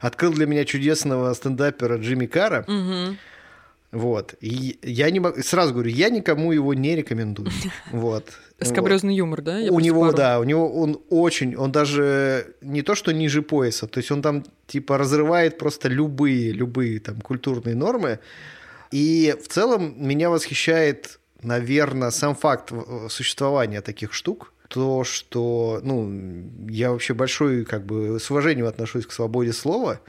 открыл 0.00 0.32
для 0.32 0.46
меня 0.46 0.66
чудесного 0.66 1.32
стендапера 1.32 1.96
Джимми 1.96 2.26
Кара. 2.26 2.64
Мгм. 2.68 3.16
Вот. 3.92 4.34
И 4.40 4.78
я 4.82 5.10
не 5.10 5.18
могу, 5.20 5.42
сразу 5.42 5.72
говорю, 5.72 5.90
я 5.90 6.10
никому 6.10 6.52
его 6.52 6.74
не 6.74 6.94
рекомендую. 6.96 7.50
Вот. 7.92 8.24
Скабрезный 8.62 9.16
юмор, 9.16 9.40
да? 9.42 9.58
Я 9.58 9.72
у 9.72 9.80
него, 9.80 10.02
пару- 10.02 10.16
да, 10.16 10.38
у 10.38 10.44
него 10.44 10.70
он 10.80 11.00
очень, 11.08 11.56
он 11.56 11.72
даже 11.72 12.54
не 12.60 12.82
то, 12.82 12.94
что 12.94 13.12
ниже 13.12 13.40
пояса, 13.42 13.86
то 13.86 13.98
есть 13.98 14.10
он 14.10 14.20
там 14.20 14.44
типа 14.66 14.98
разрывает 14.98 15.56
просто 15.58 15.88
любые, 15.88 16.52
любые 16.52 17.00
там 17.00 17.20
культурные 17.20 17.74
нормы. 17.74 18.18
И 18.92 19.34
в 19.42 19.48
целом 19.48 19.94
меня 19.96 20.28
восхищает, 20.30 21.20
наверное, 21.42 22.10
сам 22.10 22.34
факт 22.34 22.70
э, 22.72 23.06
существования 23.08 23.80
таких 23.80 24.12
штук. 24.12 24.52
То, 24.68 25.04
что, 25.04 25.80
ну, 25.82 26.12
я 26.68 26.90
вообще 26.92 27.14
большой, 27.14 27.64
как 27.64 27.84
бы, 27.86 28.20
с 28.20 28.30
уважением 28.30 28.66
отношусь 28.66 29.06
к 29.06 29.12
свободе 29.12 29.52
слова. 29.52 30.00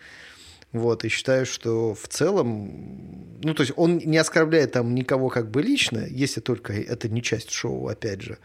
Вот, 0.71 1.03
и 1.03 1.09
считаю, 1.09 1.45
что 1.45 1.93
в 1.93 2.07
целом, 2.07 3.39
ну, 3.43 3.53
то 3.53 3.61
есть 3.61 3.73
он 3.75 3.97
не 3.97 4.17
оскорбляет 4.17 4.71
там 4.71 4.95
никого 4.95 5.27
как 5.27 5.51
бы 5.51 5.61
лично, 5.61 6.05
если 6.09 6.39
только 6.39 6.73
это 6.73 7.09
не 7.09 7.21
часть 7.21 7.51
шоу, 7.51 7.87
опять 7.87 8.21
же. 8.21 8.37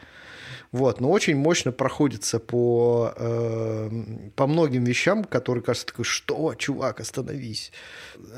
Вот, 0.76 1.00
но 1.00 1.10
очень 1.10 1.36
мощно 1.36 1.72
проходится 1.72 2.38
по, 2.38 3.14
э, 3.16 3.90
по 4.34 4.46
многим 4.46 4.84
вещам, 4.84 5.24
которые 5.24 5.64
кажется 5.64 5.86
такой, 5.86 6.04
что, 6.04 6.54
чувак, 6.54 7.00
остановись. 7.00 7.72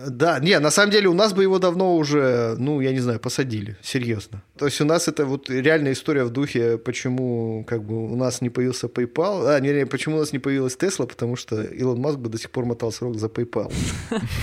Да, 0.07 0.39
не, 0.39 0.57
на 0.61 0.71
самом 0.71 0.93
деле 0.93 1.09
у 1.09 1.15
нас 1.15 1.33
бы 1.33 1.43
его 1.43 1.59
давно 1.59 1.97
уже, 1.97 2.55
ну, 2.57 2.81
я 2.81 2.93
не 2.93 3.01
знаю, 3.01 3.19
посадили, 3.19 3.77
серьезно. 3.83 4.41
То 4.57 4.67
есть 4.67 4.81
у 4.81 4.85
нас 4.85 5.09
это 5.09 5.27
вот 5.27 5.51
реальная 5.51 5.93
история 5.93 6.23
в 6.23 6.31
духе, 6.31 6.79
почему 6.79 7.65
как 7.67 7.83
бы 7.83 8.13
у 8.13 8.15
нас 8.15 8.41
не 8.41 8.51
появился 8.51 8.87
PayPal, 8.87 9.57
а, 9.57 9.59
не, 9.59 9.73
не, 9.73 9.85
почему 9.85 10.17
у 10.17 10.21
нас 10.21 10.33
не 10.33 10.39
появилась 10.39 10.77
Tesla, 10.77 11.09
потому 11.09 11.35
что 11.35 11.61
Илон 11.61 12.01
Маск 12.01 12.19
бы 12.19 12.29
до 12.29 12.39
сих 12.39 12.53
пор 12.53 12.67
мотал 12.67 12.93
срок 12.93 13.19
за 13.19 13.27
PayPal. 13.27 13.73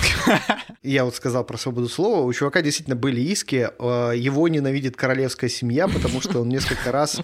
Я 0.84 1.06
вот 1.06 1.16
сказал 1.16 1.46
про 1.46 1.58
свободу 1.58 1.88
слова. 1.88 2.22
У 2.25 2.34
чувака 2.34 2.62
действительно 2.62 2.98
были 2.98 3.22
иски. 3.22 3.70
э, 3.80 4.12
Его 4.18 4.48
ненавидит 4.50 4.98
королевская 4.98 5.50
семья, 5.50 5.88
потому 5.88 6.20
что 6.20 6.42
он 6.42 6.50
несколько 6.50 6.92
раз... 6.92 7.22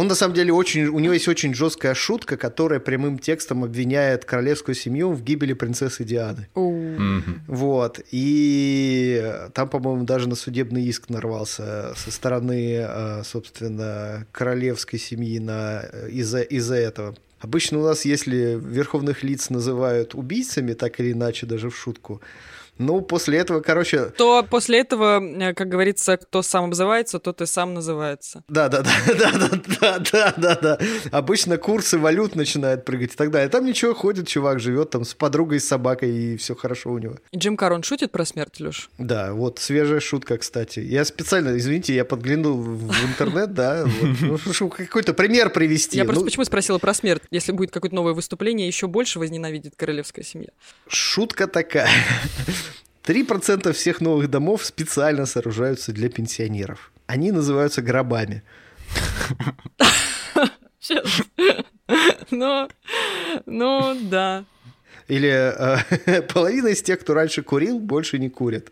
Он 0.00 0.08
на 0.08 0.14
самом 0.14 0.34
деле 0.34 0.50
очень... 0.50 0.86
У 0.86 0.98
него 0.98 1.12
есть 1.12 1.28
очень 1.28 1.52
жесткая 1.52 1.92
шутка, 1.92 2.38
которая 2.38 2.80
прямым 2.80 3.18
текстом 3.18 3.64
обвиняет 3.64 4.24
королевскую 4.24 4.74
семью 4.74 5.12
в 5.12 5.22
гибели 5.22 5.52
принцессы 5.52 6.04
Дианы. 6.04 6.48
Вот. 7.46 8.00
И 8.10 9.22
там, 9.52 9.68
по-моему, 9.68 10.04
даже 10.04 10.26
на 10.26 10.36
судебный 10.36 10.84
иск 10.84 11.10
нарвался 11.10 11.92
со 11.96 12.10
стороны, 12.10 12.78
э, 12.80 13.22
собственно, 13.24 14.26
королевской 14.32 14.98
семьи 14.98 15.38
на... 15.38 15.80
из-за 16.08 16.40
из 16.40 16.70
этого. 16.70 17.14
Обычно 17.38 17.80
у 17.80 17.82
нас, 17.82 18.06
если 18.06 18.58
верховных 18.58 19.22
лиц 19.22 19.50
называют 19.50 20.14
убийцами, 20.14 20.72
так 20.72 20.98
или 21.00 21.12
иначе, 21.12 21.44
даже 21.44 21.68
в 21.68 21.76
шутку, 21.76 22.22
ну, 22.80 23.02
после 23.02 23.38
этого, 23.38 23.60
короче... 23.60 24.06
То 24.06 24.42
после 24.42 24.80
этого, 24.80 25.22
э, 25.22 25.52
как 25.52 25.68
говорится, 25.68 26.16
кто 26.16 26.40
сам 26.40 26.64
обзывается, 26.64 27.18
тот 27.18 27.42
и 27.42 27.46
сам 27.46 27.74
называется. 27.74 28.42
Да-да-да, 28.48 28.90
да-да-да-да-да. 29.06 30.78
Обычно 31.12 31.58
курсы 31.58 31.98
валют 31.98 32.36
начинают 32.36 32.86
прыгать 32.86 33.12
и 33.12 33.16
так 33.16 33.30
далее. 33.30 33.50
Там 33.50 33.66
ничего, 33.66 33.94
ходит 33.94 34.28
чувак, 34.28 34.60
живет 34.60 34.88
там 34.88 35.04
с 35.04 35.12
подругой, 35.12 35.60
с 35.60 35.68
собакой, 35.68 36.10
и 36.10 36.36
все 36.38 36.54
хорошо 36.54 36.92
у 36.92 36.98
него. 36.98 37.16
Джим 37.36 37.58
Карон 37.58 37.82
шутит 37.82 38.12
про 38.12 38.24
смерть, 38.24 38.58
Леш? 38.60 38.88
Да, 38.96 39.34
вот 39.34 39.58
свежая 39.58 40.00
шутка, 40.00 40.38
кстати. 40.38 40.80
Я 40.80 41.04
специально, 41.04 41.58
извините, 41.58 41.94
я 41.94 42.06
подглянул 42.06 42.56
в 42.62 42.90
интернет, 43.06 43.52
да, 43.52 43.84
ну, 44.22 44.38
какой-то 44.70 45.12
пример 45.12 45.50
привести. 45.50 45.98
Я 45.98 46.06
просто 46.06 46.20
ну, 46.20 46.26
почему 46.30 46.44
спросила 46.46 46.78
про 46.78 46.94
смерть? 46.94 47.24
Если 47.30 47.52
будет 47.52 47.72
какое-то 47.72 47.94
новое 47.94 48.14
выступление, 48.14 48.66
еще 48.66 48.86
больше 48.86 49.18
возненавидит 49.18 49.74
королевская 49.76 50.24
семья. 50.24 50.48
Шутка 50.88 51.46
такая. 51.46 51.90
3% 53.04 53.72
всех 53.72 54.00
новых 54.00 54.28
домов 54.28 54.64
специально 54.64 55.26
сооружаются 55.26 55.92
для 55.92 56.08
пенсионеров. 56.08 56.92
Они 57.06 57.32
называются 57.32 57.82
гробами. 57.82 58.42
Ну, 62.30 62.68
ну, 63.46 63.98
да. 64.02 64.44
Или 65.08 65.28
э, 65.28 66.22
половина 66.32 66.68
из 66.68 66.82
тех, 66.82 67.00
кто 67.00 67.14
раньше 67.14 67.42
курил, 67.42 67.80
больше 67.80 68.18
не 68.18 68.28
курят. 68.30 68.70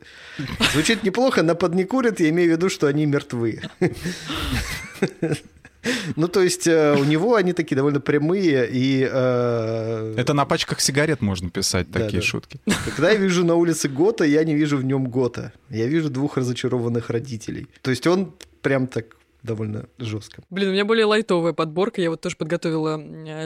Звучит 0.73 1.03
неплохо, 1.03 1.43
но 1.43 1.57
под 1.57 1.75
не 1.75 1.85
курят 1.85 2.21
я 2.21 2.29
имею 2.29 2.51
в 2.51 2.53
виду, 2.53 2.69
что 2.69 2.87
они 2.87 3.07
мертвы. 3.07 3.61
Ну, 6.17 6.29
то 6.29 6.43
есть 6.43 6.67
э, 6.67 6.97
у 6.99 7.05
него 7.05 7.35
они 7.37 7.53
такие 7.53 7.77
довольно 7.77 8.01
прямые, 8.01 8.69
и 8.71 9.09
э, 9.11 10.15
Это 10.17 10.35
на 10.35 10.45
пачках 10.45 10.81
сигарет 10.81 11.21
можно 11.21 11.51
писать 11.51 11.91
Да, 11.91 12.01
такие 12.01 12.21
да. 12.21 12.27
шутки. 12.27 12.61
когда 12.85 13.11
я 13.11 13.17
вижу 13.17 13.45
на 13.45 13.55
улице 13.55 13.89
Гота, 13.89 14.25
я 14.25 14.45
не 14.45 14.55
вижу 14.55 14.77
в 14.77 14.85
нем 14.85 15.07
Гота. 15.09 15.53
Я 15.71 15.87
вижу 15.87 16.11
двух 16.11 16.37
разочарованных 16.37 17.11
родителей. 17.11 17.69
То 17.83 17.91
есть 17.91 18.07
он 18.07 18.33
прям 18.63 18.87
так 18.87 19.07
довольно 19.43 19.87
жестко. 19.99 20.43
Блин, 20.51 20.71
у 20.71 20.73
меня 20.73 20.85
более 20.85 21.05
лайтовая 21.07 21.53
подборка. 21.53 22.01
Я 22.01 22.11
вот 22.11 22.21
тоже 22.21 22.37
подготовила 22.37 22.97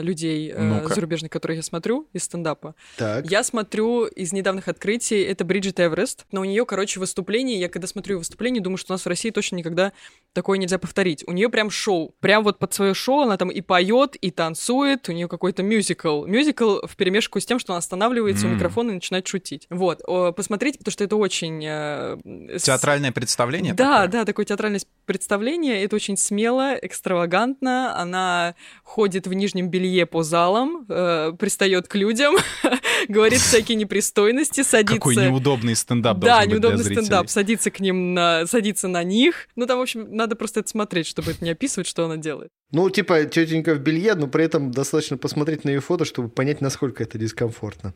людей 0.01 0.51
э, 0.51 0.61
Ну-ка. 0.61 0.93
зарубежных, 0.95 1.31
которых 1.31 1.57
я 1.57 1.63
смотрю 1.63 2.07
из 2.13 2.23
стендапа. 2.23 2.75
Так. 2.97 3.29
Я 3.29 3.43
смотрю 3.43 4.05
из 4.05 4.33
недавних 4.33 4.67
открытий, 4.67 5.21
это 5.21 5.45
Бриджит 5.45 5.79
Эверест, 5.79 6.25
но 6.31 6.41
у 6.41 6.45
нее, 6.45 6.65
короче, 6.65 6.99
выступление, 6.99 7.59
я 7.59 7.69
когда 7.69 7.87
смотрю 7.87 8.15
ее 8.15 8.19
выступление, 8.19 8.61
думаю, 8.61 8.77
что 8.77 8.93
у 8.93 8.95
нас 8.95 9.03
в 9.03 9.07
России 9.07 9.29
точно 9.29 9.57
никогда 9.57 9.93
такое 10.33 10.57
нельзя 10.57 10.77
повторить. 10.79 11.23
У 11.27 11.31
нее 11.31 11.49
прям 11.49 11.69
шоу. 11.69 12.15
Прям 12.19 12.43
вот 12.43 12.59
под 12.59 12.73
свое 12.73 12.93
шоу 12.93 13.21
она 13.21 13.37
там 13.37 13.49
и 13.49 13.61
поет, 13.61 14.15
и 14.15 14.31
танцует, 14.31 15.07
у 15.09 15.11
нее 15.11 15.27
какой-то 15.27 15.63
мюзикл. 15.63 16.25
Мюзикл 16.25 16.79
в 16.87 16.95
перемешку 16.95 17.39
с 17.39 17.45
тем, 17.45 17.59
что 17.59 17.73
она 17.73 17.77
останавливается 17.79 18.45
у 18.47 18.49
М. 18.49 18.55
микрофона 18.55 18.91
и 18.91 18.93
начинает 18.95 19.27
шутить. 19.27 19.67
Вот. 19.69 20.01
Посмотрите, 20.35 20.79
потому 20.79 20.91
что 20.91 21.03
это 21.03 21.15
очень... 21.17 21.63
э, 21.65 22.17
с- 22.57 22.63
Театральное 22.63 23.11
представление? 23.11 23.73
да, 23.73 24.03
такое? 24.03 24.07
да, 24.21 24.25
такое 24.25 24.45
театральное 24.45 24.81
представление. 25.05 25.82
Это 25.83 25.95
очень 25.95 26.17
смело, 26.17 26.75
экстравагантно. 26.81 27.97
Она 27.99 28.55
ходит 28.83 29.27
в 29.27 29.33
нижнем 29.33 29.69
белье 29.69 30.05
по 30.05 30.23
залам, 30.23 30.85
э, 30.87 31.33
пристает 31.37 31.87
к 31.87 31.95
людям, 31.95 32.35
говорит 33.07 33.39
всякие 33.39 33.75
непристойности, 33.75 34.63
садится... 34.63 34.95
Какой 34.95 35.15
неудобный 35.15 35.75
стендап 35.75 36.19
Да, 36.19 36.45
неудобный 36.45 36.83
стендап. 36.83 37.29
Садится 37.29 37.71
к 37.71 37.79
ним, 37.79 38.13
на... 38.13 38.45
садится 38.47 38.87
на 38.87 39.03
них. 39.03 39.47
Ну, 39.55 39.65
там, 39.65 39.79
в 39.79 39.81
общем, 39.81 40.07
надо 40.15 40.35
просто 40.35 40.61
это 40.61 40.69
смотреть, 40.69 41.07
чтобы 41.07 41.31
это 41.31 41.43
не 41.43 41.51
описывать, 41.51 41.87
что 41.87 42.05
она 42.05 42.17
делает. 42.17 42.49
Ну, 42.71 42.89
типа, 42.89 43.25
тетенька 43.25 43.75
в 43.75 43.79
белье, 43.79 44.15
но 44.15 44.27
при 44.27 44.45
этом 44.45 44.71
достаточно 44.71 45.17
посмотреть 45.17 45.63
на 45.63 45.69
ее 45.69 45.79
фото, 45.79 46.05
чтобы 46.05 46.29
понять, 46.29 46.59
насколько 46.59 47.03
это 47.03 47.17
дискомфортно. 47.19 47.93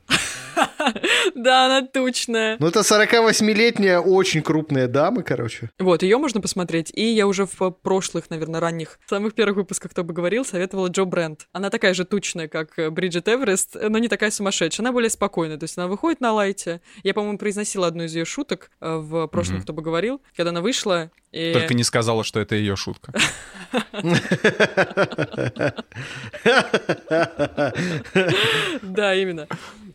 Да, 1.36 1.66
она 1.66 1.88
тучная. 1.88 2.58
Ну, 2.60 2.68
это 2.68 2.82
48-летняя, 2.82 4.00
очень 4.00 4.42
крупная 4.42 4.88
дама, 4.88 5.24
короче. 5.24 5.70
Вот, 5.80 6.04
ее 6.04 6.18
можно 6.18 6.42
посмотреть. 6.42 6.92
И 6.94 7.04
я 7.04 7.28
уже 7.28 7.46
в 7.46 7.72
прошлых, 7.72 8.30
наверное, 8.30 8.60
ранних, 8.60 9.00
самых 9.08 9.34
первых 9.34 9.58
выпусках, 9.58 9.92
кто 9.92 10.04
бы 10.04 10.14
говорил, 10.14 10.46
советовала 10.46 10.88
Джо 10.88 11.06
Брент. 11.06 11.48
Она 11.54 11.70
такая 11.70 11.94
же 11.94 12.06
тучная, 12.06 12.48
как 12.48 12.78
э, 12.80 12.90
Бриджит 12.90 13.28
Эверест, 13.28 13.76
но 13.82 13.98
не 13.98 14.08
такая 14.08 14.32
сумасшедшая. 14.32 14.86
Она 14.86 14.92
более 14.92 15.10
спокойная. 15.10 15.58
То 15.58 15.66
есть 15.66 15.78
она 15.78 15.88
выходит 15.88 16.22
на 16.22 16.34
лайте. 16.34 16.82
Я, 17.04 17.14
по-моему, 17.14 17.38
произносила 17.38 17.88
одну 17.88 18.04
из 18.04 18.16
ее 18.16 18.26
шуток 18.26 18.72
э, 18.82 18.96
в 18.98 19.28
прошлом, 19.28 19.58
Мгм. 19.58 19.64
кто 19.64 19.74
бы 19.74 19.82
говорил, 19.82 20.22
когда 20.36 20.50
она 20.50 20.62
вышла. 20.62 21.12
И... 21.32 21.54
Только 21.54 21.74
не 21.74 21.84
сказала, 21.84 22.24
что 22.24 22.40
это 22.40 22.56
ее 22.56 22.76
шутка. 22.76 23.14
Да, 28.82 29.16
именно. 29.16 29.48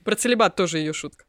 Про 0.04 0.16
целебат 0.16 0.56
тоже 0.56 0.78
ее 0.78 0.92
шутка. 0.92 1.24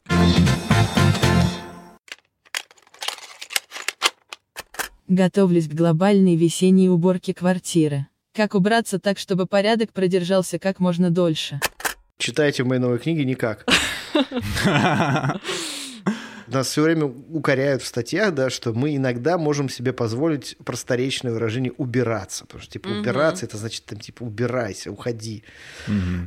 Готовлюсь 5.07 5.67
к 5.67 5.73
глобальной 5.73 6.35
весенней 6.35 6.89
уборке 6.89 7.33
квартиры. 7.33 8.07
Как 8.33 8.55
убраться 8.55 8.99
так, 8.99 9.19
чтобы 9.19 9.45
порядок 9.45 9.93
продержался 9.93 10.57
как 10.57 10.79
можно 10.79 11.11
дольше? 11.11 11.59
Читайте 12.17 12.63
в 12.63 12.67
моей 12.67 12.81
новой 12.81 12.97
книге 12.97 13.25
никак. 13.25 13.65
Нас 16.47 16.67
все 16.67 16.81
время 16.83 17.05
укоряют 17.05 17.81
в 17.81 17.85
статьях, 17.87 18.33
да, 18.33 18.49
что 18.49 18.73
мы 18.73 18.95
иногда 18.95 19.37
можем 19.37 19.69
себе 19.69 19.93
позволить 19.93 20.57
просторечное 20.63 21.31
выражение 21.31 21.71
«убираться». 21.77 22.45
Потому 22.45 22.61
что, 22.63 22.71
типа, 22.71 22.87
убираться— 22.89 23.45
это 23.47 23.57
значит, 23.57 23.85
там, 23.85 23.99
типа, 23.99 24.23
убирайся, 24.23 24.91
уходи. 24.91 25.43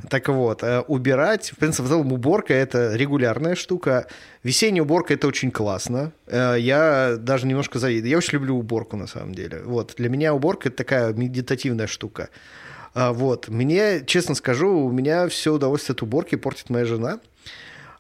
Так 0.09 0.29
вот, 0.29 0.63
э, 0.63 0.81
убирать, 0.81 1.51
в 1.51 1.57
принципе, 1.57 1.85
в 1.85 1.89
целом 1.89 2.13
уборка— 2.13 2.55
это 2.55 2.95
регулярная 2.95 3.55
штука. 3.55 4.07
Весенняя 4.43 4.83
уборка— 4.83 5.15
это 5.15 5.27
очень 5.27 5.51
классно. 5.51 6.13
Э, 6.27 6.57
Я 6.59 7.17
даже 7.19 7.47
немножко 7.47 7.79
завидую. 7.79 8.11
Я 8.11 8.19
очень 8.19 8.35
люблю 8.35 8.57
уборку, 8.57 8.97
на 8.97 9.07
самом 9.07 9.35
деле. 9.35 9.63
Вот, 9.65 9.95
для 9.97 10.09
меня 10.09 10.35
уборка— 10.35 10.69
это 10.71 10.79
такая 10.79 11.13
медитативная 11.13 11.87
штука. 11.87 12.29
А, 12.95 13.13
Вот. 13.13 13.49
Мне, 13.49 14.03
честно 14.07 14.35
скажу, 14.35 14.71
у 14.71 14.91
меня 14.91 15.29
все 15.29 15.53
удовольствие 15.53 15.95
от 15.95 16.03
уборки 16.03 16.37
портит 16.37 16.71
моя 16.71 16.85
жена. 16.87 17.21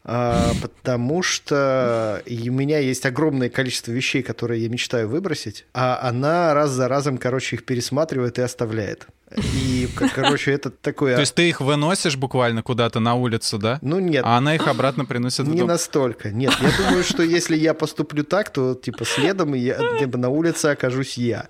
А, 0.08 0.52
потому 0.62 1.20
что 1.20 2.22
у 2.26 2.30
меня 2.30 2.78
есть 2.78 3.04
огромное 3.04 3.50
количество 3.50 3.90
вещей, 3.90 4.22
которые 4.22 4.62
я 4.62 4.68
мечтаю 4.68 5.08
выбросить, 5.08 5.66
а 5.74 5.98
она 6.00 6.54
раз 6.54 6.70
за 6.70 6.86
разом, 6.86 7.18
короче, 7.18 7.56
их 7.56 7.64
пересматривает 7.64 8.38
и 8.38 8.42
оставляет. 8.42 9.08
И, 9.36 9.88
короче, 10.14 10.52
это 10.52 10.70
такое... 10.70 11.14
То 11.16 11.20
есть 11.20 11.34
ты 11.34 11.48
их 11.48 11.60
выносишь 11.60 12.16
буквально 12.16 12.62
куда-то 12.62 13.00
на 13.00 13.14
улицу, 13.16 13.58
да? 13.58 13.78
Ну, 13.82 13.98
нет, 13.98 14.24
А 14.24 14.36
она 14.36 14.54
их 14.54 14.68
обратно 14.68 15.04
приносит 15.04 15.46
в 15.46 15.50
не 15.50 15.58
дом. 15.58 15.68
настолько. 15.68 16.30
Нет, 16.30 16.54
я 16.62 16.70
думаю, 16.78 17.02
что 17.02 17.24
если 17.24 17.56
я 17.56 17.74
поступлю 17.74 18.22
так, 18.22 18.50
то, 18.50 18.74
типа, 18.74 19.04
следом 19.04 19.54
я, 19.54 19.98
типа, 19.98 20.16
на 20.16 20.28
улице 20.28 20.66
окажусь 20.66 21.16
я. 21.18 21.48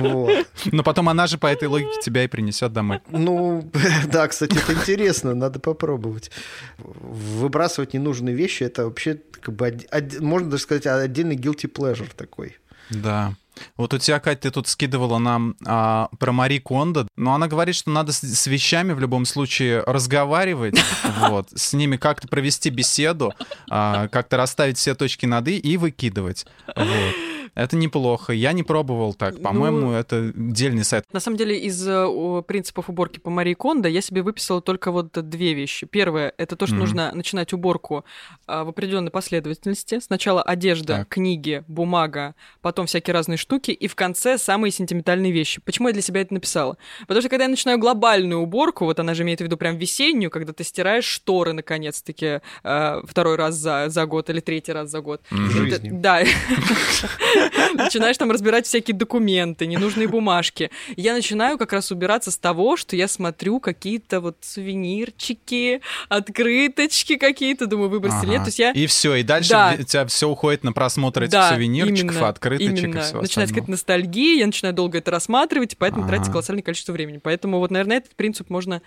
Вот. 0.00 0.46
Но 0.66 0.82
потом 0.82 1.08
она 1.08 1.26
же 1.26 1.36
по 1.38 1.46
этой 1.48 1.66
логике 1.68 2.00
тебя 2.00 2.22
и 2.24 2.28
принесет 2.28 2.72
домой. 2.72 3.00
Ну, 3.10 3.68
да, 4.06 4.28
кстати, 4.28 4.56
это 4.56 4.72
интересно, 4.72 5.34
надо 5.34 5.58
попробовать. 5.58 6.30
Выбрасывать 6.78 7.92
ненужные 7.94 8.34
вещи, 8.34 8.62
это 8.62 8.84
вообще, 8.84 9.18
как 9.40 9.54
бы, 9.54 9.66
од- 9.90 10.20
можно 10.20 10.50
даже 10.50 10.62
сказать, 10.62 10.86
отдельный 10.86 11.36
guilty 11.36 11.70
pleasure 11.70 12.08
такой. 12.16 12.56
Да. 12.90 13.34
Вот 13.76 13.94
у 13.94 13.98
тебя, 13.98 14.20
Кать, 14.20 14.40
ты 14.40 14.50
тут 14.50 14.68
скидывала 14.68 15.18
нам 15.18 15.56
а, 15.66 16.08
про 16.18 16.32
Мари 16.32 16.58
Кондо, 16.58 17.06
но 17.16 17.34
она 17.34 17.48
говорит, 17.48 17.74
что 17.74 17.90
надо 17.90 18.12
с, 18.12 18.20
с 18.20 18.46
вещами 18.46 18.92
в 18.92 19.00
любом 19.00 19.24
случае 19.24 19.82
разговаривать, 19.86 20.78
вот, 21.28 21.48
с 21.54 21.72
ними 21.72 21.96
как-то 21.96 22.28
провести 22.28 22.70
беседу, 22.70 23.32
а, 23.70 24.08
как-то 24.08 24.36
расставить 24.36 24.78
все 24.78 24.94
точки 24.94 25.26
над 25.26 25.48
«и» 25.48 25.58
и 25.58 25.76
выкидывать. 25.76 26.46
Вот. 26.66 27.14
Это 27.56 27.74
неплохо. 27.74 28.32
Я 28.34 28.52
не 28.52 28.62
пробовал 28.62 29.14
так. 29.14 29.40
По-моему, 29.42 29.78
Ну, 29.78 29.92
это 29.94 30.30
дельный 30.34 30.84
сайт. 30.84 31.04
На 31.12 31.20
самом 31.20 31.38
деле, 31.38 31.58
из 31.58 31.88
э, 31.88 32.04
о, 32.06 32.42
принципов 32.42 32.90
уборки 32.90 33.18
по 33.18 33.30
Марии 33.30 33.54
Кондо 33.54 33.88
я 33.88 34.02
себе 34.02 34.22
выписала 34.22 34.60
только 34.60 34.90
вот 34.92 35.10
две 35.28 35.54
вещи. 35.54 35.86
Первое— 35.86 36.32
это 36.36 36.54
то, 36.54 36.66
что 36.66 36.74
Мгм. 36.76 36.80
нужно 36.84 37.12
начинать 37.14 37.52
уборку 37.54 38.04
а, 38.46 38.64
в 38.64 38.68
определенной 38.68 39.10
последовательности. 39.10 40.00
Сначала 40.00 40.42
одежда, 40.42 40.98
Так. 40.98 41.08
книги, 41.08 41.64
бумага, 41.66 42.34
потом 42.60 42.84
всякие 42.86 43.14
разные 43.14 43.38
штуки, 43.38 43.70
и 43.70 43.88
в 43.88 43.94
конце 43.94 44.36
самые 44.38 44.70
сентиментальные 44.70 45.32
вещи. 45.32 45.60
Почему 45.64 45.88
я 45.88 45.94
для 45.94 46.02
себя 46.02 46.20
это 46.20 46.34
написала? 46.34 46.76
Потому 47.00 47.20
что 47.22 47.30
когда 47.30 47.44
я 47.44 47.48
начинаю 47.50 47.78
глобальную 47.78 48.40
уборку, 48.42 48.84
вот 48.84 49.00
она 49.00 49.14
же 49.14 49.22
имеет 49.22 49.40
в 49.40 49.44
виду 49.44 49.56
прям 49.56 49.76
весеннюю, 49.78 50.30
когда 50.30 50.52
ты 50.52 50.62
стираешь 50.62 51.04
шторы, 51.06 51.54
наконец-таки, 51.54 52.40
э, 52.64 53.00
второй 53.04 53.36
раз 53.36 53.54
за, 53.54 53.86
за 53.88 54.04
год 54.04 54.28
или 54.28 54.40
третий 54.40 54.72
раз 54.72 54.90
за 54.90 55.00
год. 55.00 55.22
Ты- 55.30 55.36
жизни. 55.50 55.88
Да. 55.92 56.22
Начинаешь 57.74 58.16
там 58.16 58.30
разбирать 58.30 58.66
всякие 58.66 58.96
документы, 58.96 59.66
ненужные 59.66 60.08
бумажки. 60.08 60.70
Я 60.96 61.14
начинаю 61.14 61.58
как 61.58 61.72
раз 61.72 61.90
убираться 61.90 62.30
с 62.30 62.38
того, 62.38 62.76
что 62.76 62.96
я 62.96 63.08
смотрю 63.08 63.60
какие-то 63.60 64.20
вот 64.20 64.36
сувенирчики, 64.40 65.80
открыточки 66.08 67.16
какие-то, 67.16 67.66
думаю, 67.66 67.88
выбросить 67.90 68.22
или 68.24 68.30
нет. 68.30 68.36
Ага. 68.40 68.44
То 68.44 68.48
есть 68.48 68.58
я... 68.58 68.70
И 68.72 68.86
все, 68.86 69.14
и 69.16 69.22
дальше 69.22 69.50
Да. 69.50 69.76
у 69.78 69.82
тебя 69.82 70.06
все 70.06 70.28
уходит 70.28 70.64
на 70.64 70.72
просмотр 70.72 71.22
этих 71.24 71.32
Да, 71.32 71.50
сувенирчиков, 71.50 72.14
именно, 72.16 72.28
открыточек 72.28 72.78
именно. 72.84 72.98
и 72.98 73.02
всего 73.02 73.20
Начинается 73.22 73.54
какая-то 73.54 73.70
ностальгия, 73.70 74.38
я 74.40 74.46
начинаю 74.46 74.74
долго 74.74 74.98
это 74.98 75.10
рассматривать, 75.10 75.72
и 75.74 75.76
поэтому 75.76 76.02
Ага. 76.02 76.10
тратится 76.10 76.32
колоссальное 76.32 76.62
количество 76.62 76.92
времени. 76.92 77.18
Поэтому 77.22 77.58
вот, 77.58 77.70
наверное, 77.70 77.98
этот 77.98 78.14
принцип 78.14 78.50
можно 78.50 78.82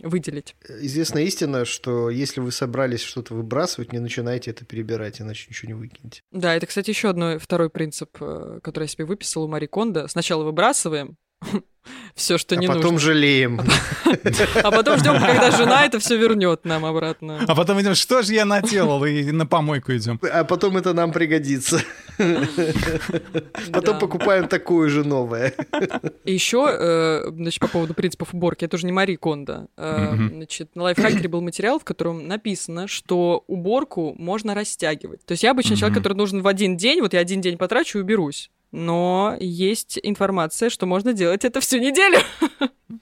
выделить. 0.00 0.56
Известная 0.68 1.22
истина, 1.24 1.64
что 1.64 2.10
если 2.10 2.40
вы 2.40 2.52
собрались 2.52 3.02
что-то 3.02 3.34
выбрасывать, 3.34 3.92
не 3.92 3.98
начинайте 3.98 4.50
это 4.50 4.64
перебирать, 4.64 5.20
иначе 5.20 5.46
ничего 5.48 5.68
не 5.68 5.74
выкинете. 5.74 6.22
Да, 6.30 6.54
это, 6.54 6.66
кстати, 6.66 6.90
еще 6.90 7.08
одно, 7.08 7.38
второй 7.38 7.70
принцип, 7.70 8.16
э, 8.20 8.60
который 8.62 8.84
я 8.84 8.88
себе 8.88 9.04
выписала 9.04 9.44
у 9.44 9.48
Мари 9.48 9.66
Кондо. 9.66 10.08
Сначала 10.08 10.44
выбрасываем 10.44 11.16
все, 12.14 12.38
что 12.38 12.54
а 12.54 12.58
не 12.58 12.66
потом 12.66 12.94
нужно. 12.94 12.98
жалеем. 12.98 13.60
А 14.62 14.70
потом 14.70 14.98
ждем, 14.98 15.20
когда 15.20 15.50
жена 15.50 15.84
это 15.84 15.98
все 15.98 16.16
вернет 16.16 16.64
нам 16.64 16.84
обратно. 16.84 17.44
А 17.46 17.54
потом 17.54 17.80
идем, 17.80 17.94
что 17.94 18.22
же 18.22 18.32
я 18.32 18.44
наделал, 18.44 19.04
и 19.04 19.30
на 19.30 19.46
помойку 19.46 19.92
идем. 19.92 20.18
А 20.32 20.44
потом 20.44 20.76
это 20.76 20.94
нам 20.94 21.12
пригодится. 21.12 21.80
Потом 23.72 23.98
покупаем 23.98 24.48
такое 24.48 24.88
же 24.88 25.04
новое. 25.04 25.52
И 26.24 26.32
еще, 26.32 26.66
э, 26.70 27.30
значит, 27.30 27.60
по 27.60 27.68
поводу 27.68 27.94
принципов 27.94 28.32
уборки, 28.32 28.64
это 28.64 28.76
уже 28.76 28.86
не 28.86 28.92
Мари 28.92 29.16
Кондо. 29.16 29.68
Э. 29.76 30.14
Значит, 30.16 30.74
на 30.74 30.84
лайфхакере 30.84 31.28
был 31.28 31.42
материал, 31.42 31.78
в 31.78 31.84
котором 31.84 32.26
написано, 32.26 32.88
что 32.88 33.44
уборку 33.46 34.14
можно 34.18 34.54
растягивать. 34.54 35.24
То 35.26 35.32
есть 35.32 35.42
я 35.42 35.50
обычно 35.50 35.76
человек, 35.76 35.98
который 35.98 36.14
нужен 36.14 36.40
в 36.40 36.48
один 36.48 36.76
день, 36.76 37.00
вот 37.02 37.12
я 37.12 37.20
один 37.20 37.40
день 37.40 37.58
потрачу 37.58 37.98
и 37.98 38.02
уберусь. 38.02 38.50
Но 38.72 39.36
есть 39.40 39.98
информация, 40.02 40.70
что 40.70 40.86
можно 40.86 41.12
делать 41.12 41.44
это 41.44 41.60
всю 41.60 41.78
неделю. 41.78 42.18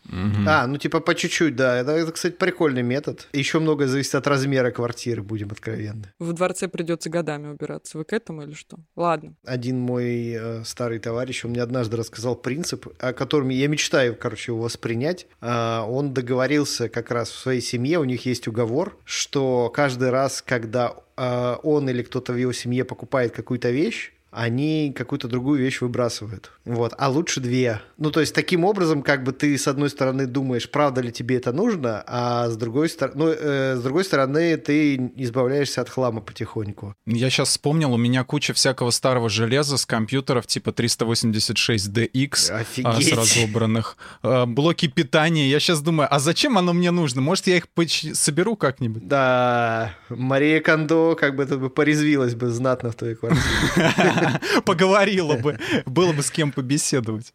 Мгм. 0.04 0.46
А, 0.48 0.66
ну 0.66 0.76
типа 0.76 1.00
по 1.00 1.14
чуть-чуть, 1.14 1.56
да. 1.56 1.76
Это, 1.76 1.92
это, 1.92 2.12
кстати, 2.12 2.34
прикольный 2.34 2.82
метод. 2.82 3.28
Еще 3.32 3.58
многое 3.58 3.88
зависит 3.88 4.14
от 4.14 4.26
размера 4.26 4.70
квартиры, 4.70 5.22
будем 5.22 5.50
откровенны. 5.50 6.12
В 6.18 6.32
дворце 6.32 6.68
придется 6.68 7.10
годами 7.10 7.48
убираться. 7.48 7.98
Вы 7.98 8.04
к 8.04 8.12
этому 8.12 8.42
или 8.42 8.54
что? 8.54 8.78
Ладно. 8.96 9.34
Один 9.44 9.80
мой 9.80 10.32
э, 10.32 10.64
старый 10.64 11.00
товарищ, 11.00 11.44
он 11.44 11.50
мне 11.50 11.62
однажды 11.62 11.96
рассказал 11.96 12.36
принцип, 12.36 12.86
о 12.98 13.12
котором 13.12 13.48
я 13.48 13.66
мечтаю, 13.66 14.16
короче, 14.16 14.52
его 14.52 14.62
воспринять. 14.62 15.26
А, 15.40 15.84
он 15.84 16.14
договорился 16.14 16.88
как 16.88 17.10
раз 17.10 17.30
в 17.30 17.38
своей 17.38 17.60
семье, 17.60 17.98
у 17.98 18.04
них 18.04 18.24
есть 18.26 18.46
уговор, 18.46 18.96
что 19.04 19.70
каждый 19.74 20.10
раз, 20.10 20.42
когда 20.42 20.94
а, 21.16 21.58
он 21.62 21.88
или 21.88 22.02
кто-то 22.02 22.32
в 22.32 22.36
его 22.36 22.52
семье 22.52 22.84
покупает 22.84 23.32
какую-то 23.32 23.70
вещь, 23.70 24.12
они 24.34 24.92
какую-то 24.96 25.28
другую 25.28 25.60
вещь 25.60 25.80
выбрасывают. 25.80 26.50
Вот. 26.64 26.94
А 26.98 27.08
лучше 27.08 27.40
две. 27.40 27.80
Ну, 27.98 28.10
то 28.10 28.20
есть, 28.20 28.34
таким 28.34 28.64
образом, 28.64 29.02
как 29.02 29.22
бы 29.22 29.32
ты, 29.32 29.56
с 29.56 29.68
одной 29.68 29.90
стороны, 29.90 30.26
думаешь, 30.26 30.70
правда 30.70 31.00
ли 31.00 31.12
тебе 31.12 31.36
это 31.36 31.52
нужно, 31.52 32.02
а 32.06 32.48
с 32.48 32.56
другой, 32.56 32.88
стор... 32.88 33.12
ну, 33.14 33.28
э, 33.28 33.76
с 33.76 33.82
другой 33.82 34.04
стороны, 34.04 34.56
ты 34.56 34.96
избавляешься 35.16 35.80
от 35.80 35.88
хлама 35.88 36.20
потихоньку. 36.20 36.94
Я 37.06 37.30
сейчас 37.30 37.50
вспомнил, 37.50 37.92
у 37.92 37.96
меня 37.96 38.24
куча 38.24 38.52
всякого 38.52 38.90
старого 38.90 39.28
железа 39.28 39.76
с 39.76 39.86
компьютеров 39.86 40.46
типа 40.46 40.70
386DX 40.70 42.50
а, 42.50 42.58
Офигеть. 42.58 43.08
с 43.08 43.12
разобранных. 43.12 43.96
А, 44.22 44.46
блоки 44.46 44.88
питания. 44.88 45.48
Я 45.48 45.60
сейчас 45.60 45.80
думаю, 45.80 46.08
а 46.10 46.18
зачем 46.18 46.58
оно 46.58 46.72
мне 46.72 46.90
нужно? 46.90 47.20
Может, 47.20 47.46
я 47.46 47.56
их 47.56 47.68
поч- 47.68 48.12
соберу 48.14 48.56
как-нибудь? 48.56 49.06
Да, 49.06 49.94
Мария 50.08 50.60
Кондо 50.60 51.14
как 51.14 51.36
бы, 51.36 51.42
это 51.42 51.58
бы 51.58 51.70
порезвилась 51.70 52.34
бы 52.34 52.48
знатно 52.48 52.90
в 52.90 52.94
твоей 52.94 53.14
квартире. 53.14 53.44
Поговорила 54.64 55.36
бы. 55.36 55.58
Было 55.86 56.12
бы 56.12 56.22
с 56.22 56.30
кем 56.30 56.52
побеседовать. 56.52 57.32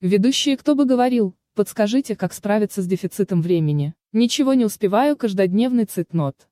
Ведущие 0.00 0.56
«Кто 0.56 0.74
бы 0.74 0.86
говорил?» 0.86 1.34
Подскажите, 1.54 2.16
как 2.16 2.32
справиться 2.32 2.80
с 2.80 2.86
дефицитом 2.86 3.42
времени. 3.42 3.92
Ничего 4.12 4.54
не 4.54 4.64
успеваю, 4.64 5.16
каждодневный 5.16 5.84
цитнот. 5.84 6.48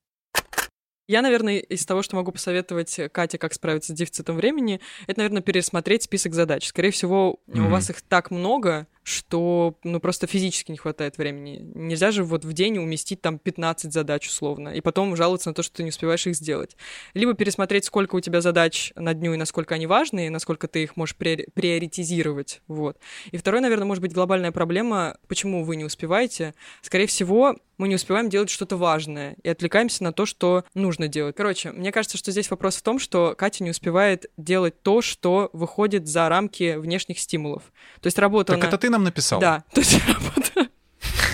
Я, 1.07 1.23
наверное, 1.23 1.57
из 1.57 1.83
того, 1.85 2.03
что 2.03 2.17
могу 2.17 2.31
посоветовать 2.31 2.99
Кате, 3.11 3.39
как 3.39 3.53
справиться 3.55 3.93
с 3.93 3.95
дефицитом 3.95 4.35
времени, 4.35 4.79
это, 5.07 5.21
наверное, 5.21 5.41
пересмотреть 5.41 6.03
список 6.03 6.35
задач. 6.35 6.67
Скорее 6.67 6.91
всего, 6.91 7.39
у 7.47 7.57
Мгм. 7.57 7.71
вас 7.71 7.89
их 7.89 8.03
так 8.03 8.29
много, 8.29 8.85
что 9.03 9.77
ну 9.83 9.99
просто 9.99 10.27
физически 10.27 10.71
не 10.71 10.77
хватает 10.77 11.17
времени. 11.17 11.61
Нельзя 11.75 12.11
же 12.11 12.23
вот 12.23 12.45
в 12.45 12.53
день 12.53 12.77
уместить 12.77 13.21
там 13.21 13.39
15 13.39 13.91
задач 13.91 14.27
условно, 14.27 14.69
и 14.69 14.81
потом 14.81 15.15
жаловаться 15.15 15.49
на 15.49 15.55
то, 15.55 15.63
что 15.63 15.77
ты 15.77 15.83
не 15.83 15.89
успеваешь 15.89 16.25
их 16.27 16.35
сделать. 16.35 16.75
Либо 17.13 17.33
пересмотреть, 17.33 17.85
сколько 17.85 18.15
у 18.15 18.19
тебя 18.19 18.41
задач 18.41 18.91
на 18.95 19.13
дню 19.13 19.33
и 19.33 19.37
насколько 19.37 19.75
они 19.75 19.87
важны, 19.87 20.27
и 20.27 20.29
насколько 20.29 20.67
ты 20.67 20.83
их 20.83 20.95
можешь 20.95 21.15
приори- 21.17 21.47
приоритизировать. 21.53 22.61
Вот. 22.67 22.97
И 23.31 23.37
второе, 23.37 23.61
наверное, 23.61 23.85
может 23.85 24.01
быть 24.01 24.13
глобальная 24.13 24.51
проблема, 24.51 25.17
почему 25.27 25.63
вы 25.63 25.75
не 25.75 25.85
успеваете. 25.85 26.53
Скорее 26.81 27.07
всего, 27.07 27.57
мы 27.77 27.87
не 27.87 27.95
успеваем 27.95 28.29
делать 28.29 28.49
что-то 28.49 28.75
важное 28.75 29.37
и 29.41 29.47
отвлекаемся 29.49 30.03
на 30.03 30.11
то, 30.11 30.25
что 30.25 30.65
нужно 30.73 31.07
делать. 31.07 31.35
Короче, 31.35 31.71
мне 31.71 31.91
кажется, 31.93 32.17
что 32.17 32.31
здесь 32.31 32.51
вопрос 32.51 32.75
в 32.75 32.81
том, 32.81 32.99
что 32.99 33.35
Катя 33.37 33.63
не 33.63 33.71
успевает 33.71 34.25
делать 34.35 34.81
то, 34.83 35.01
что 35.01 35.49
выходит 35.53 36.05
за 36.05 36.27
рамки 36.27 36.75
внешних 36.75 37.19
стимулов. 37.19 37.63
То 38.01 38.07
есть 38.07 38.19
работа... 38.19 38.53
Так 38.53 38.59
она- 38.63 38.67
это 38.67 38.77
ты 38.77 38.88
нам 38.89 39.03
написал? 39.03 39.39
Да, 39.39 39.63
то 39.73 39.81
есть 39.81 39.99
работа... 40.07 40.69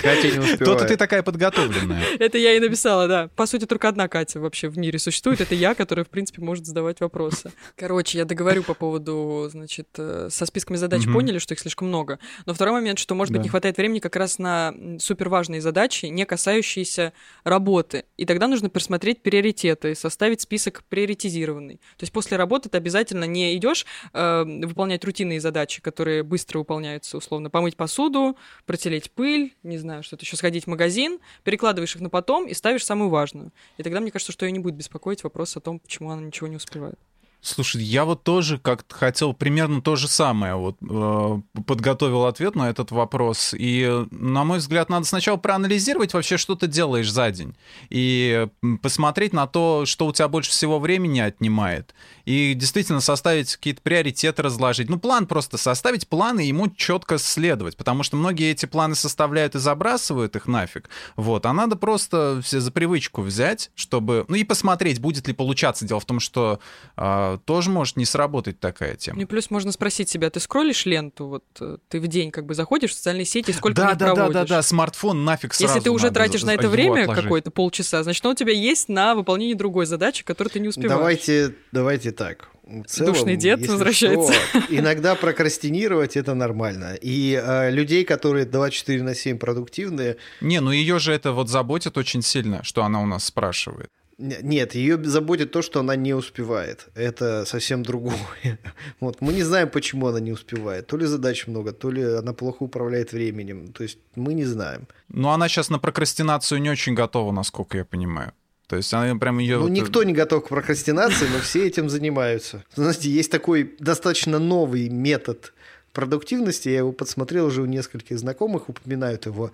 Катя 0.06 0.32
не 0.32 0.40
успевает. 0.40 0.60
То-то 0.60 0.86
ты 0.86 0.98
такая 0.98 1.24
подготовленная. 1.24 2.04
Это 2.20 2.38
я 2.38 2.54
и 2.54 2.60
написала, 2.60 3.08
да. 3.08 3.30
По 3.36 3.46
сути, 3.46 3.66
только 3.66 3.88
одна 3.88 4.08
Катя 4.08 4.40
вообще 4.40 4.70
в 4.70 4.78
мире 4.78 5.00
существует. 5.00 5.42
Это 5.42 5.56
я, 5.56 5.76
которая, 5.76 6.06
в 6.06 6.10
принципе, 6.10 6.42
может 6.42 6.66
задавать 6.66 7.00
вопросы. 7.00 7.52
Короче, 7.76 8.18
я 8.18 8.26
договорю 8.26 8.64
по 8.64 8.74
поводу, 8.74 9.48
значит, 9.52 9.88
э, 9.98 10.30
со 10.32 10.46
списками 10.46 10.78
задач 10.78 11.06
поняли, 11.06 11.40
что 11.40 11.54
их 11.54 11.60
слишком 11.60 11.88
много. 11.88 12.20
Но 12.46 12.54
второй 12.54 12.74
момент, 12.74 13.00
что, 13.00 13.16
может 13.16 13.34
быть, 13.34 13.42
не 13.42 13.50
хватает 13.50 13.78
времени 13.78 14.00
как 14.00 14.16
раз 14.16 14.40
на 14.40 14.74
суперважные 15.00 15.62
задачи, 15.62 16.06
не 16.06 16.26
касающиеся 16.26 17.14
работы. 17.44 18.06
И 18.18 18.26
тогда 18.26 18.48
нужно 18.48 18.70
пересмотреть 18.70 19.22
приоритеты, 19.22 19.96
составить 19.96 20.42
список 20.42 20.84
приоритизированный. 20.90 21.76
То 21.98 22.04
есть 22.04 22.14
после 22.14 22.38
работы 22.38 22.70
ты 22.70 22.78
обязательно 22.78 23.26
не 23.26 23.56
идешь 23.56 23.86
э, 24.14 24.44
выполнять 24.44 25.04
рутинные 25.04 25.40
задачи, 25.40 25.82
которые 25.82 26.24
быстро 26.24 26.60
выполняются, 26.60 27.18
условно, 27.18 27.50
помыть 27.50 27.76
посуду, 27.76 28.38
протереть 28.66 29.12
пыль, 29.12 29.56
не 29.64 29.78
знаю, 29.78 29.95
что-то 30.04 30.24
еще, 30.24 30.36
сходить 30.36 30.66
в 30.66 30.68
магазин, 30.68 31.20
перекладываешь 31.44 31.96
их 31.96 32.02
на 32.02 32.10
потом 32.10 32.48
и 32.48 32.54
ставишь 32.54 32.86
самую 32.86 33.10
важную. 33.10 33.52
И 33.78 33.84
тогда 33.84 34.00
мне 34.00 34.12
кажется, 34.12 34.32
что 34.32 34.46
ее 34.46 34.52
не 34.52 34.60
будет 34.60 34.76
беспокоить 34.76 35.24
вопрос 35.24 35.56
о 35.58 35.60
том, 35.60 35.80
почему 35.80 36.12
она 36.12 36.22
ничего 36.22 36.48
не 36.48 36.58
успевает. 36.58 37.00
Слушай, 37.46 37.84
я 37.84 38.06
вот 38.06 38.24
тоже 38.24 38.58
как-то 38.58 38.96
хотел 38.96 39.34
примерно 39.34 39.80
то 39.80 39.96
же 39.96 40.08
самое. 40.08 40.56
Вот 40.56 40.78
э, 40.82 41.42
подготовил 41.68 42.26
ответ 42.26 42.56
на 42.56 42.72
этот 42.72 42.90
вопрос. 42.90 43.54
И, 43.56 43.86
э, 43.88 44.08
на 44.10 44.44
мой 44.44 44.58
взгляд, 44.58 44.90
надо 44.90 45.06
сначала 45.06 45.38
проанализировать 45.38 46.16
вообще, 46.16 46.38
что 46.38 46.56
ты 46.56 46.66
делаешь 46.66 47.12
за 47.12 47.30
день. 47.30 47.56
И 47.92 48.48
посмотреть 48.82 49.32
на 49.32 49.46
то, 49.46 49.86
что 49.86 50.08
у 50.08 50.12
тебя 50.12 50.28
больше 50.28 50.50
всего 50.50 50.80
времени 50.80 51.20
отнимает. 51.20 51.94
И 52.26 52.56
действительно 52.56 53.00
составить 53.00 53.56
какие-то 53.56 53.82
приоритеты, 53.84 54.42
разложить. 54.42 54.90
Ну, 54.90 54.98
план 54.98 55.28
просто 55.28 55.60
составить 55.60 56.08
план 56.08 56.40
и 56.40 56.48
ему 56.48 56.68
четко 56.70 57.20
следовать. 57.20 57.78
Потому 57.78 58.02
что 58.02 58.18
многие 58.18 58.50
эти 58.50 58.66
планы 58.66 58.96
составляют 58.96 59.54
и 59.54 59.60
забрасывают 59.60 60.36
их 60.36 60.48
нафиг. 60.48 60.90
Вот. 61.16 61.46
А 61.46 61.54
надо 61.54 61.76
просто 61.76 62.42
все 62.44 62.60
за 62.60 62.72
привычку 62.72 63.22
взять, 63.22 63.70
чтобы... 63.76 64.26
Ну 64.30 64.36
и 64.36 64.44
посмотреть, 64.44 65.00
будет 65.00 65.28
ли 65.28 65.34
получаться. 65.36 65.86
Дело 65.86 66.00
в 66.00 66.06
том, 66.06 66.20
что 66.20 66.60
а, 66.98 67.35
тоже 67.38 67.70
может 67.70 67.98
не 67.98 68.06
сработать 68.06 68.60
такая 68.60 68.92
Ну 68.92 68.98
тема. 68.98 69.22
и 69.22 69.26
плюс 69.26 69.50
можно 69.50 69.72
спросить 69.72 70.10
себя, 70.10 70.30
ты 70.30 70.40
скроллишь 70.40 70.86
ленту, 70.86 71.28
вот 71.28 71.44
э, 71.60 71.78
ты 71.90 72.00
в 72.00 72.08
день 72.08 72.32
как 72.32 72.46
бы 72.46 72.54
заходишь 72.54 72.92
в 72.92 72.94
социальные 72.96 73.26
сети, 73.26 73.52
сколько 73.52 73.76
Да, 73.76 73.94
да, 73.94 74.08
да, 74.08 74.14
проводишь? 74.14 74.34
да, 74.34 74.46
да, 74.58 74.62
смартфон 74.62 75.24
нафиг 75.26 75.54
сразу 75.54 75.74
Если 75.74 75.84
ты 75.84 75.92
уже 75.92 76.06
надо 76.06 76.16
тратишь 76.16 76.44
на 76.44 76.54
это 76.54 76.70
время 76.70 77.08
какое-то 77.08 77.52
полчаса, 77.52 78.04
значит, 78.04 78.24
оно 78.26 78.34
у 78.34 78.36
тебя 78.36 78.54
есть 78.54 78.90
на 78.90 79.16
выполнение 79.16 79.56
другой 79.56 79.86
задачи, 79.86 80.24
которую 80.24 80.52
ты 80.52 80.60
не 80.60 80.68
успеваешь. 80.70 80.98
Давайте, 80.98 81.56
давайте 81.72 82.12
так. 82.12 82.50
В 82.64 82.86
целом, 82.86 83.14
Душный 83.14 83.36
дед 83.36 83.60
возвращается. 83.68 84.34
что, 84.34 84.60
иногда 84.70 85.14
прокрастинировать 85.14 86.18
это 86.18 86.34
нормально. 86.34 86.96
И 87.00 87.40
э, 87.40 87.70
людей, 87.70 88.04
которые 88.04 88.46
24 88.48 89.04
на 89.04 89.14
7 89.14 89.38
продуктивные, 89.38 90.18
Не, 90.42 90.62
ну 90.62 90.72
ее 90.72 90.98
же 90.98 91.14
это 91.14 91.32
вот 91.32 91.48
заботит 91.48 91.96
очень 91.98 92.24
сильно, 92.24 92.64
что 92.64 92.84
она 92.84 93.02
у 93.02 93.06
нас 93.06 93.26
спрашивает. 93.26 93.90
Нет, 94.18 94.76
ее 94.76 95.04
заботит 95.04 95.52
то, 95.52 95.62
что 95.62 95.80
она 95.80 95.96
не 95.96 96.14
успевает. 96.14 96.88
Это 96.96 97.46
совсем 97.46 97.84
другое. 97.84 98.16
Вот. 99.00 99.22
Мы 99.22 99.34
не 99.34 99.44
знаем, 99.44 99.70
почему 99.70 100.08
она 100.08 100.20
не 100.20 100.32
успевает. 100.32 100.88
То 100.88 100.98
ли 100.98 101.06
задач 101.06 101.48
много, 101.48 101.72
то 101.72 101.92
ли 101.92 102.04
она 102.04 102.34
плохо 102.34 102.64
управляет 102.64 103.14
временем. 103.14 103.74
То 103.74 103.84
есть 103.84 103.98
мы 104.16 104.34
не 104.34 104.46
знаем. 104.46 104.88
Но 105.10 105.32
она 105.32 105.50
сейчас 105.50 105.70
на 105.70 105.80
прокрастинацию 105.80 106.62
не 106.62 106.70
очень 106.70 106.94
готова, 106.94 107.32
насколько 107.32 107.78
я 107.78 107.86
понимаю. 107.86 108.32
То 108.68 108.78
есть 108.78 108.94
она 108.94 109.16
прям 109.20 109.40
ее... 109.40 109.60
Ну, 109.60 109.68
никто 109.68 110.04
не 110.04 110.14
готов 110.14 110.46
к 110.46 110.50
прокрастинации, 110.50 111.28
но 111.32 111.40
все 111.40 111.68
этим 111.68 111.90
занимаются. 111.90 112.64
Знаете, 112.76 113.10
есть 113.10 113.32
такой 113.32 113.76
достаточно 113.80 114.40
новый 114.40 114.90
метод 114.90 115.54
продуктивности, 115.94 116.70
я 116.70 116.80
его 116.80 116.92
подсмотрел 116.92 117.46
уже 117.46 117.62
у 117.62 117.66
нескольких 117.66 118.20
знакомых, 118.20 118.70
упоминают 118.70 119.26
его. 119.26 119.52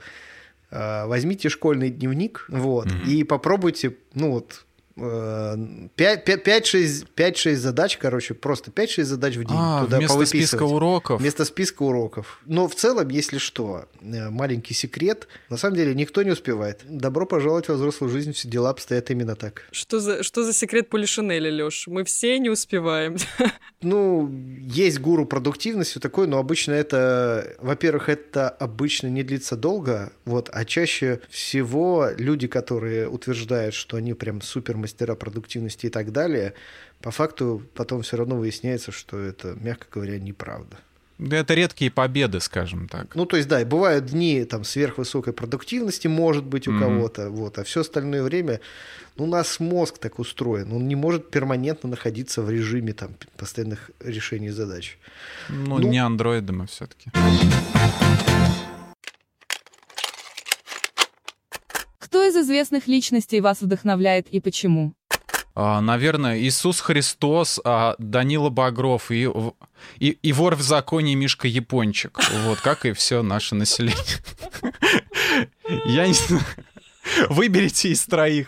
А, 0.71 1.05
Возьмите 1.07 1.49
школьный 1.49 1.89
дневник, 1.89 2.45
вот, 2.47 2.87
и 3.05 3.23
попробуйте, 3.23 3.97
ну 4.13 4.31
вот, 4.31 4.65
5-6 4.97 7.55
задач, 7.55 7.97
короче, 7.97 8.33
просто 8.33 8.71
5-6 8.71 9.03
задач 9.03 9.35
в 9.35 9.45
день 9.45 9.57
А, 9.57 9.83
туда 9.83 9.97
вместо 9.97 10.25
списка 10.25 10.63
уроков. 10.63 11.21
Вместо 11.21 11.45
списка 11.45 11.83
уроков. 11.83 12.41
Но 12.45 12.67
в 12.67 12.75
целом, 12.75 13.09
если 13.09 13.37
что, 13.37 13.85
э, 14.01 14.29
маленький 14.29 14.73
секрет, 14.73 15.27
на 15.49 15.57
самом 15.57 15.75
деле 15.75 15.95
никто 15.95 16.23
не 16.23 16.31
успевает. 16.31 16.81
Добро 16.85 17.25
пожаловать 17.25 17.67
во 17.69 17.75
взрослую 17.75 18.11
жизнь, 18.11 18.33
все 18.33 18.47
дела 18.47 18.71
обстоят 18.71 19.09
именно 19.11 19.35
так. 19.35 19.63
Что 19.71 19.99
за, 19.99 20.23
что 20.23 20.43
за 20.43 20.53
секрет 20.53 20.89
Полишинеля, 20.89 21.49
Лёш? 21.49 21.87
Мы 21.87 22.03
все 22.03 22.39
не 22.39 22.49
успеваем. 22.49 23.17
Ну, 23.83 24.31
есть 24.59 24.99
гуру 24.99 25.25
продуктивности 25.25 25.97
такой, 25.97 26.27
но 26.27 26.37
обычно 26.37 26.73
это, 26.73 27.55
во-первых, 27.57 28.09
это 28.09 28.47
обычно 28.47 29.07
не 29.07 29.23
длится 29.23 29.55
долго, 29.55 30.13
вот, 30.23 30.51
а 30.53 30.65
чаще 30.65 31.19
всего 31.29 32.09
люди, 32.15 32.47
которые 32.47 33.09
утверждают, 33.09 33.73
что 33.73 33.97
они 33.97 34.13
прям 34.13 34.39
супер 34.41 34.77
мастера 34.81 35.15
продуктивности 35.15 35.85
и 35.85 35.89
так 35.89 36.11
далее, 36.11 36.53
по 37.01 37.11
факту 37.11 37.63
потом 37.75 38.01
все 38.01 38.17
равно 38.17 38.35
выясняется, 38.37 38.91
что 38.91 39.17
это, 39.19 39.55
мягко 39.61 39.87
говоря, 39.91 40.19
неправда. 40.19 40.77
Да 41.17 41.37
это 41.37 41.53
редкие 41.53 41.91
победы, 41.91 42.39
скажем 42.39 42.87
так. 42.87 43.13
Ну, 43.15 43.25
то 43.27 43.37
есть, 43.37 43.47
да, 43.47 43.63
бывают 43.63 44.07
дни 44.07 44.43
там 44.43 44.63
сверхвысокой 44.63 45.33
продуктивности, 45.33 46.07
может 46.07 46.43
быть, 46.43 46.67
у 46.67 46.71
Мгм. 46.71 46.79
кого-то, 46.79 47.29
вот, 47.29 47.59
а 47.59 47.63
все 47.63 47.81
остальное 47.81 48.23
время, 48.23 48.59
ну, 49.17 49.25
у 49.25 49.27
нас 49.27 49.59
мозг 49.59 49.99
так 49.99 50.17
устроен, 50.17 50.73
он 50.73 50.87
не 50.87 50.95
может 50.95 51.29
перманентно 51.29 51.89
находиться 51.89 52.41
в 52.41 52.49
режиме 52.49 52.93
там 52.93 53.11
постоянных 53.37 53.91
решений 53.99 54.49
задач. 54.49 54.97
Ну, 55.49 55.77
Ну- 55.77 55.87
не 55.89 55.99
андроиды 55.99 56.53
мы 56.53 56.65
все-таки. 56.65 57.11
Известных 62.41 62.87
личностей 62.87 63.41
вас 63.41 63.61
вдохновляет 63.61 64.27
и 64.29 64.39
почему? 64.39 64.93
А, 65.53 65.81
наверное, 65.81 66.39
Иисус 66.39 66.79
Христос, 66.79 67.59
а, 67.63 67.95
Данила 67.97 68.49
Багров 68.49 69.11
и, 69.11 69.29
и, 69.99 70.09
и 70.09 70.33
вор 70.33 70.55
в 70.55 70.61
законе 70.61 71.15
Мишка 71.15 71.47
Япончик. 71.47 72.19
Вот, 72.45 72.61
как 72.61 72.85
и 72.85 72.93
все 72.93 73.21
наше 73.21 73.55
население. 73.55 73.95
Я 75.85 76.07
не 76.07 76.13
знаю. 76.13 76.43
Выберите 77.29 77.89
из 77.89 78.05
троих. 78.05 78.47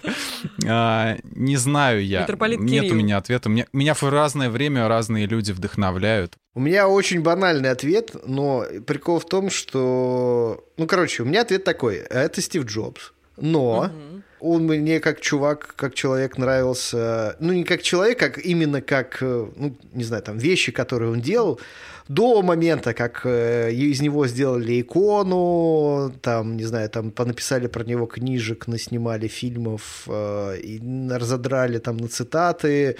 А, 0.66 1.18
не 1.24 1.58
знаю 1.58 2.06
я. 2.06 2.22
Митрополит 2.22 2.60
Нет 2.60 2.84
у 2.84 2.86
Кирилл. 2.86 2.96
меня 2.96 3.18
ответа. 3.18 3.50
Меня, 3.50 3.66
меня 3.74 3.94
в 3.94 4.04
разное 4.04 4.50
время 4.50 4.88
разные 4.88 5.26
люди 5.26 5.52
вдохновляют. 5.52 6.36
У 6.54 6.60
меня 6.60 6.88
очень 6.88 7.22
банальный 7.22 7.72
ответ, 7.72 8.16
но 8.26 8.64
прикол 8.86 9.20
в 9.20 9.26
том, 9.26 9.50
что... 9.50 10.64
Ну, 10.78 10.86
короче, 10.88 11.24
у 11.24 11.26
меня 11.26 11.42
ответ 11.42 11.64
такой. 11.64 11.96
Это 11.98 12.42
Стив 12.42 12.66
Джобс. 12.66 13.14
Но 13.38 13.84
Мгм. 13.86 14.24
он 14.40 14.64
мне 14.64 15.00
как 15.00 15.22
чувак, 15.22 15.74
как 15.76 15.96
человек 15.96 16.38
нравился... 16.38 17.36
Ну, 17.40 17.54
не 17.54 17.64
как 17.64 17.82
человек, 17.82 18.20
как 18.20 18.38
именно 18.38 18.82
как, 18.82 19.18
э, 19.22 19.48
ну, 19.56 19.76
не 19.94 20.04
знаю, 20.04 20.22
там, 20.24 20.38
вещи, 20.38 20.72
которые 20.72 21.12
он 21.12 21.22
делал, 21.22 21.60
до 22.08 22.42
момента, 22.42 22.94
как 22.94 23.22
э, 23.26 23.72
из 23.72 24.02
него 24.02 24.28
сделали 24.28 24.82
икону, 24.82 26.14
там, 26.22 26.58
не 26.58 26.66
знаю, 26.66 26.90
там 26.90 27.12
понаписали 27.12 27.68
про 27.68 27.84
него 27.84 28.06
книжек, 28.06 28.68
наснимали 28.68 29.28
фильмов, 29.28 30.04
э, 30.08 30.58
и 30.62 30.82
разодрали 31.10 31.80
там 31.80 31.98
на 31.98 32.08
цитаты. 32.08 32.98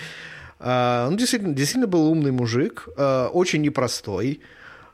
А, 0.60 1.08
Он 1.10 1.18
действительно, 1.18 1.54
действительно 1.54 1.88
был 1.88 2.10
умный 2.10 2.32
мужик, 2.32 2.88
очень 2.98 3.62
непростой. 3.62 4.40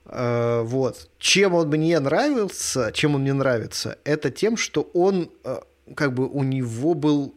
Э, 0.10 0.64
Вот. 0.64 1.10
Чем 1.20 1.54
он 1.54 1.70
мне 1.70 2.00
нравился, 2.00 2.92
чем 2.94 3.16
он 3.16 3.22
мне 3.22 3.34
нравится, 3.34 3.98
это 4.04 4.32
тем, 4.32 4.58
что 4.58 4.90
он, 4.94 5.30
э, 5.44 5.60
как 5.96 6.14
бы, 6.14 6.28
у 6.28 6.44
него 6.44 6.94
был 6.94 7.36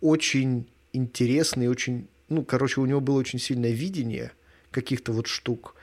очень 0.00 0.66
интересный, 0.92 1.68
очень, 1.68 2.08
ну, 2.28 2.42
короче, 2.44 2.80
у 2.80 2.86
него 2.86 3.00
было 3.00 3.18
очень 3.18 3.38
сильное 3.38 3.72
видение 3.72 4.32
каких-то 4.70 5.12
вот 5.12 5.26
штук. 5.26 5.74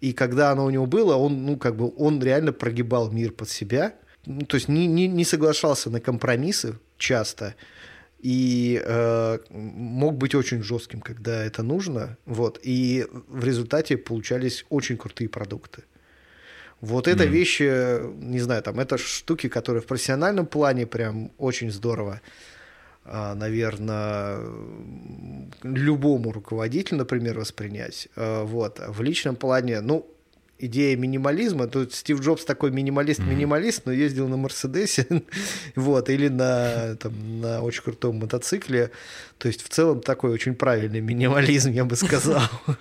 И 0.00 0.12
когда 0.12 0.52
оно 0.52 0.64
у 0.64 0.70
него 0.70 0.86
было, 0.86 1.16
он, 1.16 1.44
ну, 1.44 1.56
как 1.56 1.76
бы, 1.76 1.92
он 1.96 2.22
реально 2.22 2.52
прогибал 2.52 3.10
мир 3.10 3.32
под 3.32 3.48
себя. 3.48 3.94
Ну, 4.26 4.42
то 4.46 4.56
есть 4.56 4.68
не, 4.68 4.86
не, 4.86 5.08
не 5.08 5.24
соглашался 5.24 5.90
на 5.90 6.00
компромиссы 6.00 6.78
часто. 6.98 7.54
И 8.18 8.82
э, 8.84 9.38
мог 9.50 10.16
быть 10.16 10.34
очень 10.34 10.62
жестким, 10.62 11.00
когда 11.00 11.44
это 11.44 11.62
нужно. 11.62 12.16
Вот. 12.26 12.58
И 12.62 13.06
в 13.28 13.44
результате 13.44 13.96
получались 13.96 14.64
очень 14.70 14.96
крутые 14.96 15.28
продукты. 15.28 15.84
Вот 16.80 17.08
это 17.08 17.24
Мгм. 17.24 17.32
вещи, 17.32 18.00
не 18.20 18.40
знаю, 18.40 18.62
там, 18.62 18.78
это 18.80 18.98
штуки, 18.98 19.48
которые 19.48 19.82
в 19.82 19.86
профессиональном 19.86 20.46
плане 20.46 20.86
прям 20.86 21.30
очень 21.38 21.70
здорово, 21.72 22.20
наверное, 23.04 24.38
любому 25.62 26.32
руководителю, 26.32 26.98
например, 26.98 27.38
воспринять. 27.38 28.08
А, 28.16 28.44
Вот. 28.44 28.80
А 28.80 28.92
В 28.92 29.02
личном 29.02 29.36
плане, 29.36 29.80
ну, 29.80 30.06
идея 30.58 30.96
минимализма, 30.96 31.66
тут 31.66 31.94
Стив 31.94 32.20
Джобс 32.20 32.44
такой 32.44 32.70
минималист-минималист, 32.70 33.82
но 33.86 33.92
ездил 33.92 34.28
на 34.28 34.36
Мерседесе, 34.36 35.06
вот, 35.76 36.10
или 36.10 36.28
на, 36.28 36.96
там, 36.96 37.40
на 37.40 37.62
очень 37.62 37.82
крутом 37.82 38.16
мотоцикле, 38.16 38.90
то 39.38 39.48
есть 39.48 39.62
в 39.62 39.68
целом 39.68 40.00
такой 40.00 40.30
очень 40.30 40.54
правильный 40.54 41.00
минимализм, 41.00 41.70
я 41.70 41.84
бы 41.84 41.96
сказал. 41.96 42.42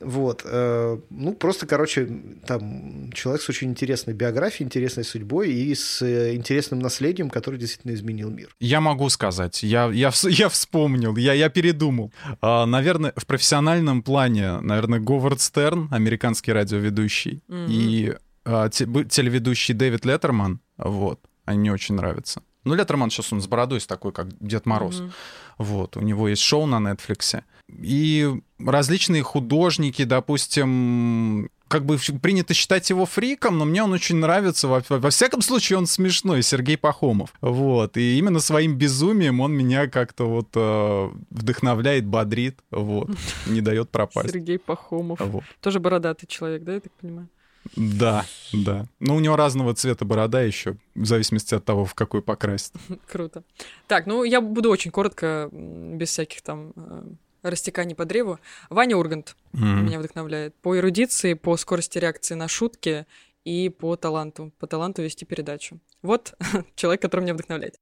Вот. 0.00 0.42
э, 0.44 0.98
Ну, 1.10 1.32
просто, 1.34 1.66
короче, 1.66 2.06
там 2.46 3.10
человек 3.12 3.42
с 3.42 3.48
очень 3.48 3.68
интересной 3.70 4.14
биографией, 4.14 4.66
интересной 4.66 5.04
судьбой 5.04 5.50
и 5.52 5.74
с 5.74 6.02
э, 6.02 6.34
интересным 6.34 6.80
наследием, 6.80 7.30
который 7.30 7.58
действительно 7.58 7.94
изменил 7.94 8.30
мир. 8.30 8.48
Я 8.60 8.80
могу 8.80 9.08
сказать, 9.08 9.62
я, 9.62 9.86
я, 9.90 10.12
я 10.28 10.48
вспомнил, 10.48 11.16
я, 11.16 11.32
я 11.32 11.48
передумал. 11.48 12.12
А, 12.42 12.66
наверное, 12.66 13.12
в 13.16 13.26
профессиональном 13.26 14.02
плане, 14.02 14.60
наверное, 14.60 15.00
Говард 15.00 15.40
Стерн, 15.40 15.88
американский 15.90 16.52
радиоведущий, 16.52 17.42
Мгм. 17.48 17.66
и 17.70 18.14
а, 18.44 18.68
те- 18.68 18.84
телеведущий 19.08 19.74
Дэвид 19.74 20.04
Леттерман, 20.04 20.60
вот, 20.76 21.20
они 21.46 21.58
мне 21.60 21.72
очень 21.72 21.94
нравятся. 21.94 22.42
Ну, 22.64 22.74
Леттерман 22.74 23.10
сейчас 23.10 23.32
он 23.32 23.40
с 23.40 23.46
бородой 23.46 23.80
с 23.80 23.86
такой, 23.86 24.12
как 24.12 24.26
Дед 24.40 24.66
Мороз. 24.66 24.98
Мгм. 25.00 25.12
Вот, 25.58 25.96
у 25.96 26.00
него 26.00 26.28
есть 26.28 26.42
шоу 26.42 26.66
на 26.66 26.76
Netflix. 26.92 27.42
И 27.68 28.32
различные 28.58 29.22
художники, 29.22 30.04
допустим, 30.04 31.50
как 31.68 31.84
бы 31.84 31.98
принято 32.22 32.54
считать 32.54 32.88
его 32.90 33.06
фриком, 33.06 33.58
но 33.58 33.64
мне 33.64 33.82
он 33.82 33.92
очень 33.92 34.16
нравится. 34.16 34.68
Во, 34.68 34.82
во 34.88 35.10
всяком 35.10 35.42
случае, 35.42 35.78
он 35.78 35.86
смешной, 35.86 36.42
Сергей 36.42 36.78
Пахомов. 36.78 37.32
Вот. 37.40 37.96
И 37.96 38.18
именно 38.18 38.38
своим 38.38 38.76
безумием 38.76 39.40
он 39.40 39.52
меня 39.52 39.88
как-то 39.88 40.24
вот 40.26 40.48
э, 40.54 41.10
вдохновляет, 41.30 42.06
бодрит, 42.06 42.60
вот. 42.70 43.10
Не 43.46 43.60
дает 43.60 43.90
пропасть. 43.90 44.30
Сергей 44.30 44.58
Пахомов. 44.58 45.18
Вот. 45.20 45.44
Тоже 45.60 45.80
бородатый 45.80 46.26
человек, 46.26 46.62
да, 46.62 46.74
я 46.74 46.80
так 46.80 46.92
понимаю? 46.92 47.28
Да, 47.74 48.24
да. 48.52 48.86
Ну, 49.00 49.16
у 49.16 49.20
него 49.20 49.34
разного 49.34 49.74
цвета 49.74 50.04
борода 50.04 50.40
еще, 50.42 50.76
в 50.94 51.04
зависимости 51.04 51.54
от 51.54 51.64
того, 51.64 51.84
в 51.84 51.94
какой 51.94 52.22
покрасит. 52.22 52.72
Круто. 53.10 53.42
Так, 53.88 54.06
ну 54.06 54.22
я 54.22 54.40
буду 54.40 54.70
очень 54.70 54.92
коротко, 54.92 55.48
без 55.50 56.10
всяких 56.10 56.42
там 56.42 56.72
э, 56.76 57.02
растеканий 57.50 57.94
по 57.94 58.04
древу. 58.04 58.38
Ваня 58.70 58.96
Ургант 58.96 59.36
М. 59.54 59.86
меня 59.86 59.98
вдохновляет. 59.98 60.54
По 60.62 60.76
эрудиции, 60.76 61.34
по 61.34 61.56
скорости 61.56 61.98
реакции 61.98 62.34
на 62.34 62.48
шутки 62.48 63.06
и 63.44 63.68
по 63.68 63.96
таланту. 63.96 64.52
По 64.58 64.66
таланту 64.66 65.02
вести 65.02 65.24
передачу. 65.24 65.80
Вот 66.02 66.34
человек, 66.74 67.02
который 67.02 67.22
меня 67.22 67.34
вдохновляет. 67.34 67.76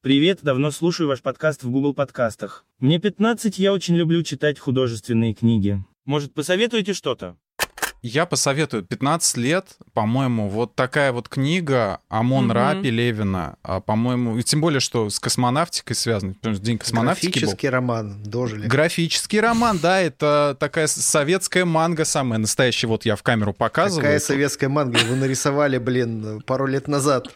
Привет, 0.00 0.40
давно 0.42 0.70
слушаю 0.70 1.08
ваш 1.08 1.22
подкаст 1.22 1.64
в 1.64 1.70
Google 1.70 1.92
подкастах. 1.92 2.64
Мне 2.78 2.98
15, 2.98 3.58
я 3.58 3.72
очень 3.72 3.96
люблю 3.96 4.22
читать 4.22 4.58
художественные 4.58 5.34
книги. 5.34 5.82
Может, 6.04 6.32
посоветуете 6.34 6.92
что-то? 6.94 7.36
Я 8.00 8.26
посоветую 8.26 8.84
15 8.84 9.36
лет, 9.38 9.66
по-моему, 9.92 10.48
вот 10.48 10.76
такая 10.76 11.10
вот 11.12 11.28
книга 11.28 11.98
Амон 12.08 12.44
Мгм. 12.44 12.52
Ра 12.52 12.74
Пелевина, 12.80 13.56
по-моему, 13.86 14.38
и 14.38 14.42
тем 14.44 14.60
более, 14.60 14.78
что 14.78 15.10
с 15.10 15.18
космонавтикой 15.18 15.96
связано, 15.96 16.34
потому 16.34 16.54
что 16.54 16.64
День 16.64 16.78
космонавтики 16.78 17.26
был. 17.26 17.40
Графический 17.40 17.68
роман 17.68 18.22
«Дожили». 18.22 18.68
Графический 18.68 19.40
роман, 19.40 19.78
да, 19.82 20.00
это 20.00 20.56
такая 20.60 20.86
советская 20.86 21.64
манга 21.64 22.04
самая 22.04 22.38
настоящая. 22.38 22.86
Вот 22.86 23.04
я 23.04 23.16
в 23.16 23.22
камеру 23.24 23.52
показываю. 23.52 24.04
Какая 24.04 24.20
советская 24.20 24.68
манга? 24.68 24.98
Вы 25.08 25.16
нарисовали, 25.16 25.78
блин, 25.78 26.40
пару 26.42 26.66
лет 26.66 26.86
назад. 26.86 27.28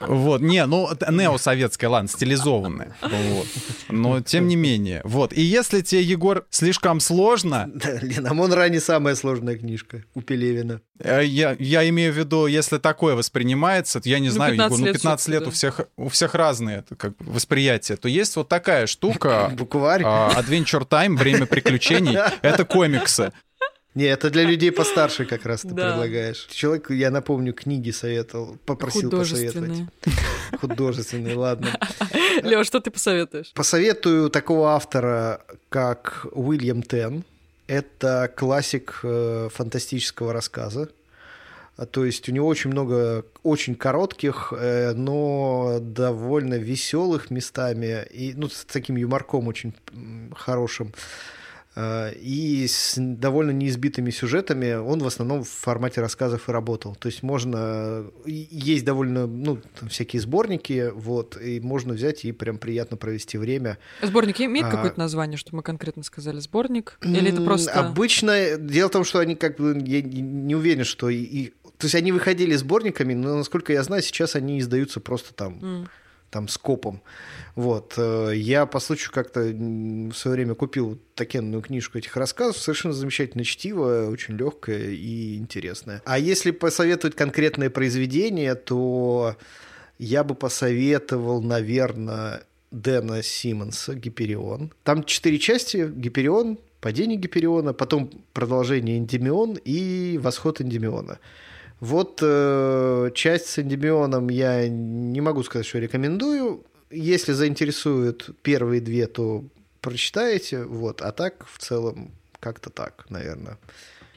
Вот, 0.00 0.40
не, 0.40 0.64
ну, 0.66 0.88
это 0.88 1.12
неосоветская, 1.12 1.90
ладно, 1.90 2.08
стилизованная. 2.08 2.96
Вот. 3.02 3.46
Но 3.88 4.20
тем 4.20 4.48
не 4.48 4.56
менее. 4.56 5.00
Вот, 5.04 5.32
и 5.32 5.42
если 5.42 5.80
тебе, 5.82 6.02
Егор, 6.02 6.46
слишком 6.50 7.00
сложно, 7.00 7.70
Да, 7.74 7.98
Лена 8.00 8.32
Монра 8.34 8.68
не 8.68 8.80
самая 8.80 9.14
сложная 9.14 9.56
книжка 9.56 10.04
у 10.14 10.20
Пелевина. 10.22 10.80
Э, 11.00 11.22
Я, 11.24 11.56
я 11.58 11.88
имею 11.88 12.12
в 12.12 12.16
виду, 12.16 12.46
если 12.46 12.78
такое 12.78 13.14
воспринимается, 13.14 14.00
то 14.00 14.08
я 14.08 14.18
не 14.18 14.28
Ну, 14.28 14.34
знаю, 14.34 14.52
15 14.52 14.70
Егор, 14.70 14.80
ну 14.80 14.86
лет 14.86 14.94
15 14.94 15.28
лет 15.28 15.42
всё-таки, 15.42 15.48
у 15.48 15.52
всех, 15.52 15.80
у 15.96 16.08
всех 16.08 16.34
разные 16.34 16.84
как 16.96 17.16
бы, 17.16 17.32
восприятия, 17.32 17.96
то 17.96 18.08
есть 18.08 18.34
вот 18.36 18.48
такая 18.48 18.86
штука, 18.86 19.50
Букварь. 19.56 20.02
а, 20.04 20.32
Adventure 20.40 20.86
Time, 20.88 21.16
время 21.16 21.46
приключений, 21.46 22.16
это 22.42 22.64
комиксы. 22.64 23.32
Не, 23.98 24.04
это 24.04 24.30
для 24.30 24.44
людей 24.50 24.70
постарше 24.70 25.24
как 25.24 25.44
раз 25.44 25.62
ты 25.62 25.68
Да. 25.70 25.90
предлагаешь. 25.90 26.46
Человек, 26.50 26.90
я 26.90 27.10
напомню, 27.10 27.52
книги 27.52 27.90
советовал, 27.90 28.56
попросил 28.64 29.10
посоветовать. 29.10 29.88
Художественные. 30.60 31.34
Ладно. 31.44 31.68
Лёш, 32.44 32.68
что 32.68 32.78
ты 32.80 32.92
посоветуешь? 32.92 33.50
Посоветую 33.54 34.30
такого 34.30 34.68
автора, 34.70 35.40
как 35.68 36.26
Уильям 36.30 36.82
Тен. 36.84 37.24
Это 37.66 38.32
классик 38.36 39.00
э, 39.02 39.48
фантастического 39.52 40.32
рассказа. 40.32 40.88
А, 41.76 41.84
То 41.84 42.04
есть 42.04 42.28
у 42.28 42.32
него 42.32 42.46
очень 42.46 42.70
много 42.70 43.24
очень 43.42 43.74
коротких, 43.74 44.52
э, 44.56 44.92
но 44.94 45.78
довольно 45.80 46.54
веселых 46.54 47.30
местами, 47.32 48.06
и, 48.12 48.32
ну, 48.36 48.48
с 48.48 48.64
таким 48.64 48.94
юморком 48.96 49.48
очень 49.48 49.74
хорошим, 50.36 50.94
и 52.20 52.66
с 52.68 52.94
довольно 52.98 53.50
неизбитыми 53.52 54.10
сюжетами. 54.10 54.74
Он 54.74 54.98
в 54.98 55.06
основном 55.06 55.44
в 55.44 55.48
формате 55.48 56.00
рассказов 56.00 56.48
и 56.48 56.52
работал. 56.52 56.96
То 56.96 57.06
есть 57.08 57.22
можно... 57.22 58.04
и 58.26 58.48
Есть 58.50 58.84
довольно, 58.84 59.26
ну, 59.26 59.58
там 59.78 59.88
всякие 59.88 60.20
сборники, 60.20 60.90
вот, 60.94 61.40
и 61.40 61.60
можно 61.60 61.94
взять 61.94 62.24
и 62.24 62.32
прям 62.32 62.58
приятно 62.58 62.96
провести 62.96 63.38
время. 63.38 63.78
Сборник 64.02 64.40
имеет 64.40 64.66
А. 64.66 64.70
какое-то 64.70 64.98
название, 64.98 65.36
чтобы 65.38 65.58
мы 65.58 65.62
конкретно 65.62 66.02
сказали? 66.02 66.40
Сборник? 66.40 66.98
Или 67.02 67.30
это 67.32 67.42
просто... 67.42 67.72
Обычно 67.72 68.56
дело 68.58 68.88
в 68.88 68.92
том, 68.92 69.04
что 69.04 69.20
они 69.20 69.36
как 69.36 69.56
бы 69.58 69.80
я 69.86 70.02
не- 70.02 70.54
уверен, 70.56 70.84
что 70.84 71.08
и, 71.08 71.50
то 71.78 71.84
есть 71.84 71.94
они 71.94 72.10
выходили 72.10 72.56
сборниками, 72.56 73.14
но 73.14 73.36
насколько 73.36 73.72
я 73.72 73.82
знаю, 73.84 74.02
сейчас 74.02 74.34
они 74.34 74.58
издаются 74.58 74.98
просто 75.00 75.32
там 75.32 75.58
М. 75.62 75.88
там 76.30 76.48
скопом. 76.48 77.02
Вот. 77.58 77.94
э, 77.96 78.34
Я 78.36 78.66
по 78.66 78.78
случаю 78.78 79.10
как-то 79.12 79.40
в 79.40 80.12
свое 80.12 80.36
время 80.36 80.54
купил 80.54 80.96
такенную 81.16 81.60
книжку 81.60 81.98
этих 81.98 82.16
рассказов. 82.16 82.56
Совершенно 82.56 82.94
замечательное 82.94 83.44
чтиво, 83.44 84.08
очень 84.12 84.36
легкое 84.36 84.90
и 84.90 85.36
интересное. 85.36 86.00
А 86.04 86.20
если 86.20 86.52
посоветовать 86.52 87.16
конкретное 87.16 87.68
произведение, 87.68 88.54
то 88.54 89.34
я 89.98 90.22
бы 90.22 90.36
посоветовал, 90.36 91.42
наверное, 91.42 92.44
Дэна 92.70 93.24
Симмонса 93.24 93.96
«Гиперион». 93.96 94.72
Там 94.84 95.02
четыре 95.02 95.40
части. 95.40 95.90
«Гиперион», 95.92 96.60
«Падение 96.80 97.18
Гипериона», 97.18 97.72
потом 97.72 98.12
продолжение 98.34 98.98
«Эндимион» 98.98 99.58
и 99.64 100.16
«Восход 100.22 100.60
Эндимиона». 100.60 101.18
Вот 101.80 102.20
э, 102.22 103.10
часть 103.14 103.46
с 103.46 103.58
эндемионом 103.58 104.30
я 104.30 104.68
не 104.68 105.20
могу 105.20 105.44
сказать, 105.44 105.66
что 105.66 105.78
рекомендую. 105.78 106.64
Если 106.90 107.32
заинтересуют 107.32 108.30
первые 108.42 108.80
две, 108.80 109.06
то 109.06 109.44
прочитаете. 109.80 110.64
Вот. 110.64 111.02
А 111.02 111.12
так, 111.12 111.46
в 111.46 111.58
целом, 111.58 112.12
как-то 112.40 112.70
так, 112.70 113.06
наверное. 113.10 113.58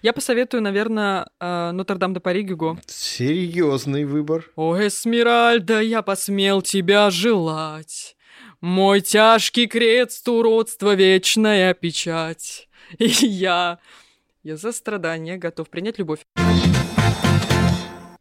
Я 0.02 0.14
посоветую, 0.14 0.64
наверное, 0.64 1.28
Нотр-Дам 1.40 2.14
де 2.14 2.20
Пари 2.20 2.42
Гюго. 2.42 2.80
Серьезный 2.88 4.06
выбор. 4.06 4.50
О, 4.56 4.76
Эсмеральда, 4.76 5.80
я 5.82 6.02
посмел 6.02 6.64
тебя 6.64 7.12
желать. 7.12 8.16
Мой 8.62 9.02
тяжкий 9.02 9.68
крест, 9.68 10.28
уродство, 10.28 10.96
вечная 10.96 11.76
печать. 11.76 12.68
И 12.98 13.06
я, 13.06 13.78
я 14.44 14.58
за 14.58 14.72
страдания 14.72 15.38
готов 15.38 15.70
принять 15.70 16.00
любовь. 16.00 16.22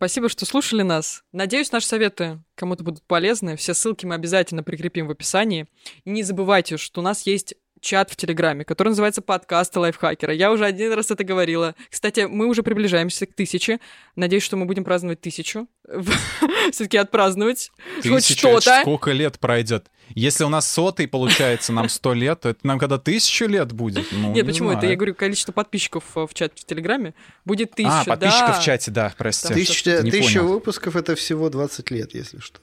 Спасибо, 0.01 0.31
что 0.31 0.47
слушали 0.47 0.81
нас. 0.81 1.25
Надеюсь, 1.31 1.73
наши 1.73 1.87
советы 1.87 2.43
кому-то 2.55 2.83
будут 2.83 3.03
полезны. 3.03 3.55
Все 3.57 3.75
ссылки 3.75 4.07
мы 4.07 4.15
обязательно 4.15 4.63
прикрепим 4.63 5.07
в 5.07 5.11
описании. 5.11 5.67
И 6.07 6.11
не 6.11 6.23
забывайте, 6.23 6.79
что 6.79 7.03
у 7.03 7.05
нас 7.05 7.27
есть 7.27 7.55
чат 7.83 8.11
в 8.11 8.17
Телеграме, 8.17 8.65
который 8.65 8.89
называется 8.89 9.21
«Подкасты 9.21 9.79
лайфхакера». 9.79 10.33
Я 10.33 10.53
уже 10.53 10.65
один 10.65 10.95
раз 10.95 11.11
это 11.11 11.23
говорила. 11.23 11.75
Кстати, 11.91 12.21
мы 12.21 12.47
уже 12.47 12.63
приближаемся 12.63 13.27
к 13.27 13.35
тысяче. 13.35 13.79
Надеюсь, 14.17 14.43
что 14.43 14.57
мы 14.57 14.65
будем 14.65 14.85
праздновать 14.85 15.21
тысячу. 15.21 15.69
Все-таки 16.73 16.97
отпраздновать 16.97 17.71
хоть 18.03 18.25
что-то. 18.25 18.81
сколько 18.81 19.13
лет 19.13 19.39
пройдет? 19.39 19.91
Если 20.15 20.45
у 20.45 20.49
нас 20.49 20.71
сотый, 20.71 21.07
получается, 21.07 21.73
нам 21.73 21.89
сто 21.89 22.15
лет, 22.15 22.41
то 22.41 22.49
это 22.49 22.61
нам 22.67 22.79
когда 22.79 22.99
тысячу 22.99 23.47
лет 23.47 23.73
будет? 23.73 24.07
Ну, 24.13 24.29
Нет, 24.29 24.45
не 24.45 24.51
почему? 24.51 24.71
Это 24.71 24.81
знаю. 24.81 24.91
я 24.91 24.97
говорю, 24.97 25.15
количество 25.15 25.53
подписчиков 25.53 26.05
э, 26.17 26.27
в 26.27 26.35
чате 26.35 26.55
в 26.57 26.65
Телеграме 26.65 27.15
будет 27.45 27.73
тысяча. 27.73 28.01
А, 28.01 28.05
подписчиков 28.05 28.49
да. 28.49 28.61
в 28.61 28.65
чате, 28.65 28.91
да, 28.91 29.15
прости. 29.17 29.55
Тысяча, 29.55 30.03
тысяча 30.03 30.43
выпусков– 30.43 30.97
это 30.97 31.15
всего 31.15 31.49
20 31.49 31.91
лет, 31.91 32.15
если 32.15 32.39
что. 32.39 32.61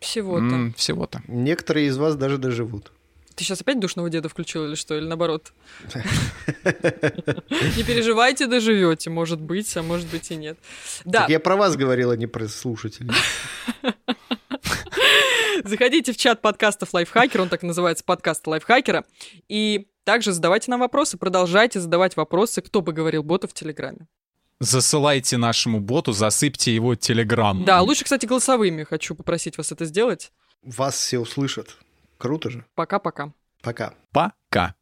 Всего-то. 0.00 0.44
М, 0.44 0.74
Всего-то. 0.74 1.22
Некоторые 1.26 1.88
из 1.88 1.96
вас 1.96 2.14
даже 2.16 2.38
доживут. 2.38 2.92
Ты 3.34 3.44
сейчас 3.44 3.60
опять 3.60 3.78
душного 3.78 4.10
деда 4.10 4.28
включил 4.28 4.64
или 4.66 4.74
что? 4.74 4.96
Или 4.96 5.06
наоборот? 5.06 5.52
Не 5.94 7.84
переживайте, 7.84 8.48
доживете, 8.48 9.10
может 9.10 9.40
быть, 9.40 9.76
а 9.76 9.82
может 9.82 10.08
быть 10.08 10.30
и 10.32 10.36
нет. 10.36 10.58
Да, 11.04 11.26
я 11.28 11.38
про 11.38 11.54
вас 11.56 11.76
говорил, 11.76 12.10
а 12.10 12.16
не 12.16 12.26
про 12.26 12.48
слушателей. 12.48 13.12
заходите 15.64 16.12
в 16.12 16.16
чат 16.16 16.40
подкастов 16.40 16.92
Лайфхакер, 16.92 17.40
он 17.40 17.48
так 17.48 17.62
называется, 17.62 18.04
подкаст 18.04 18.46
Лайфхакера, 18.46 19.04
и 19.48 19.88
также 20.04 20.32
задавайте 20.32 20.70
нам 20.70 20.80
вопросы, 20.80 21.18
продолжайте 21.18 21.80
задавать 21.80 22.16
вопросы, 22.16 22.62
кто 22.62 22.80
бы 22.80 22.92
говорил 22.92 23.22
боту 23.22 23.48
в 23.48 23.52
Телеграме. 23.52 24.06
Засылайте 24.60 25.36
нашему 25.36 25.80
боту, 25.80 26.12
засыпьте 26.12 26.74
его 26.74 26.96
телеграм. 26.96 27.64
Да, 27.64 27.80
лучше, 27.80 28.04
кстати, 28.04 28.26
голосовыми 28.26 28.82
хочу 28.82 29.14
попросить 29.14 29.56
вас 29.56 29.70
это 29.70 29.84
сделать. 29.84 30.32
Вас 30.62 30.96
все 30.96 31.20
услышат. 31.20 31.76
Круто 32.16 32.50
же. 32.50 32.64
Пока-пока. 32.74 33.32
Пока. 33.62 33.94
Пока. 34.12 34.74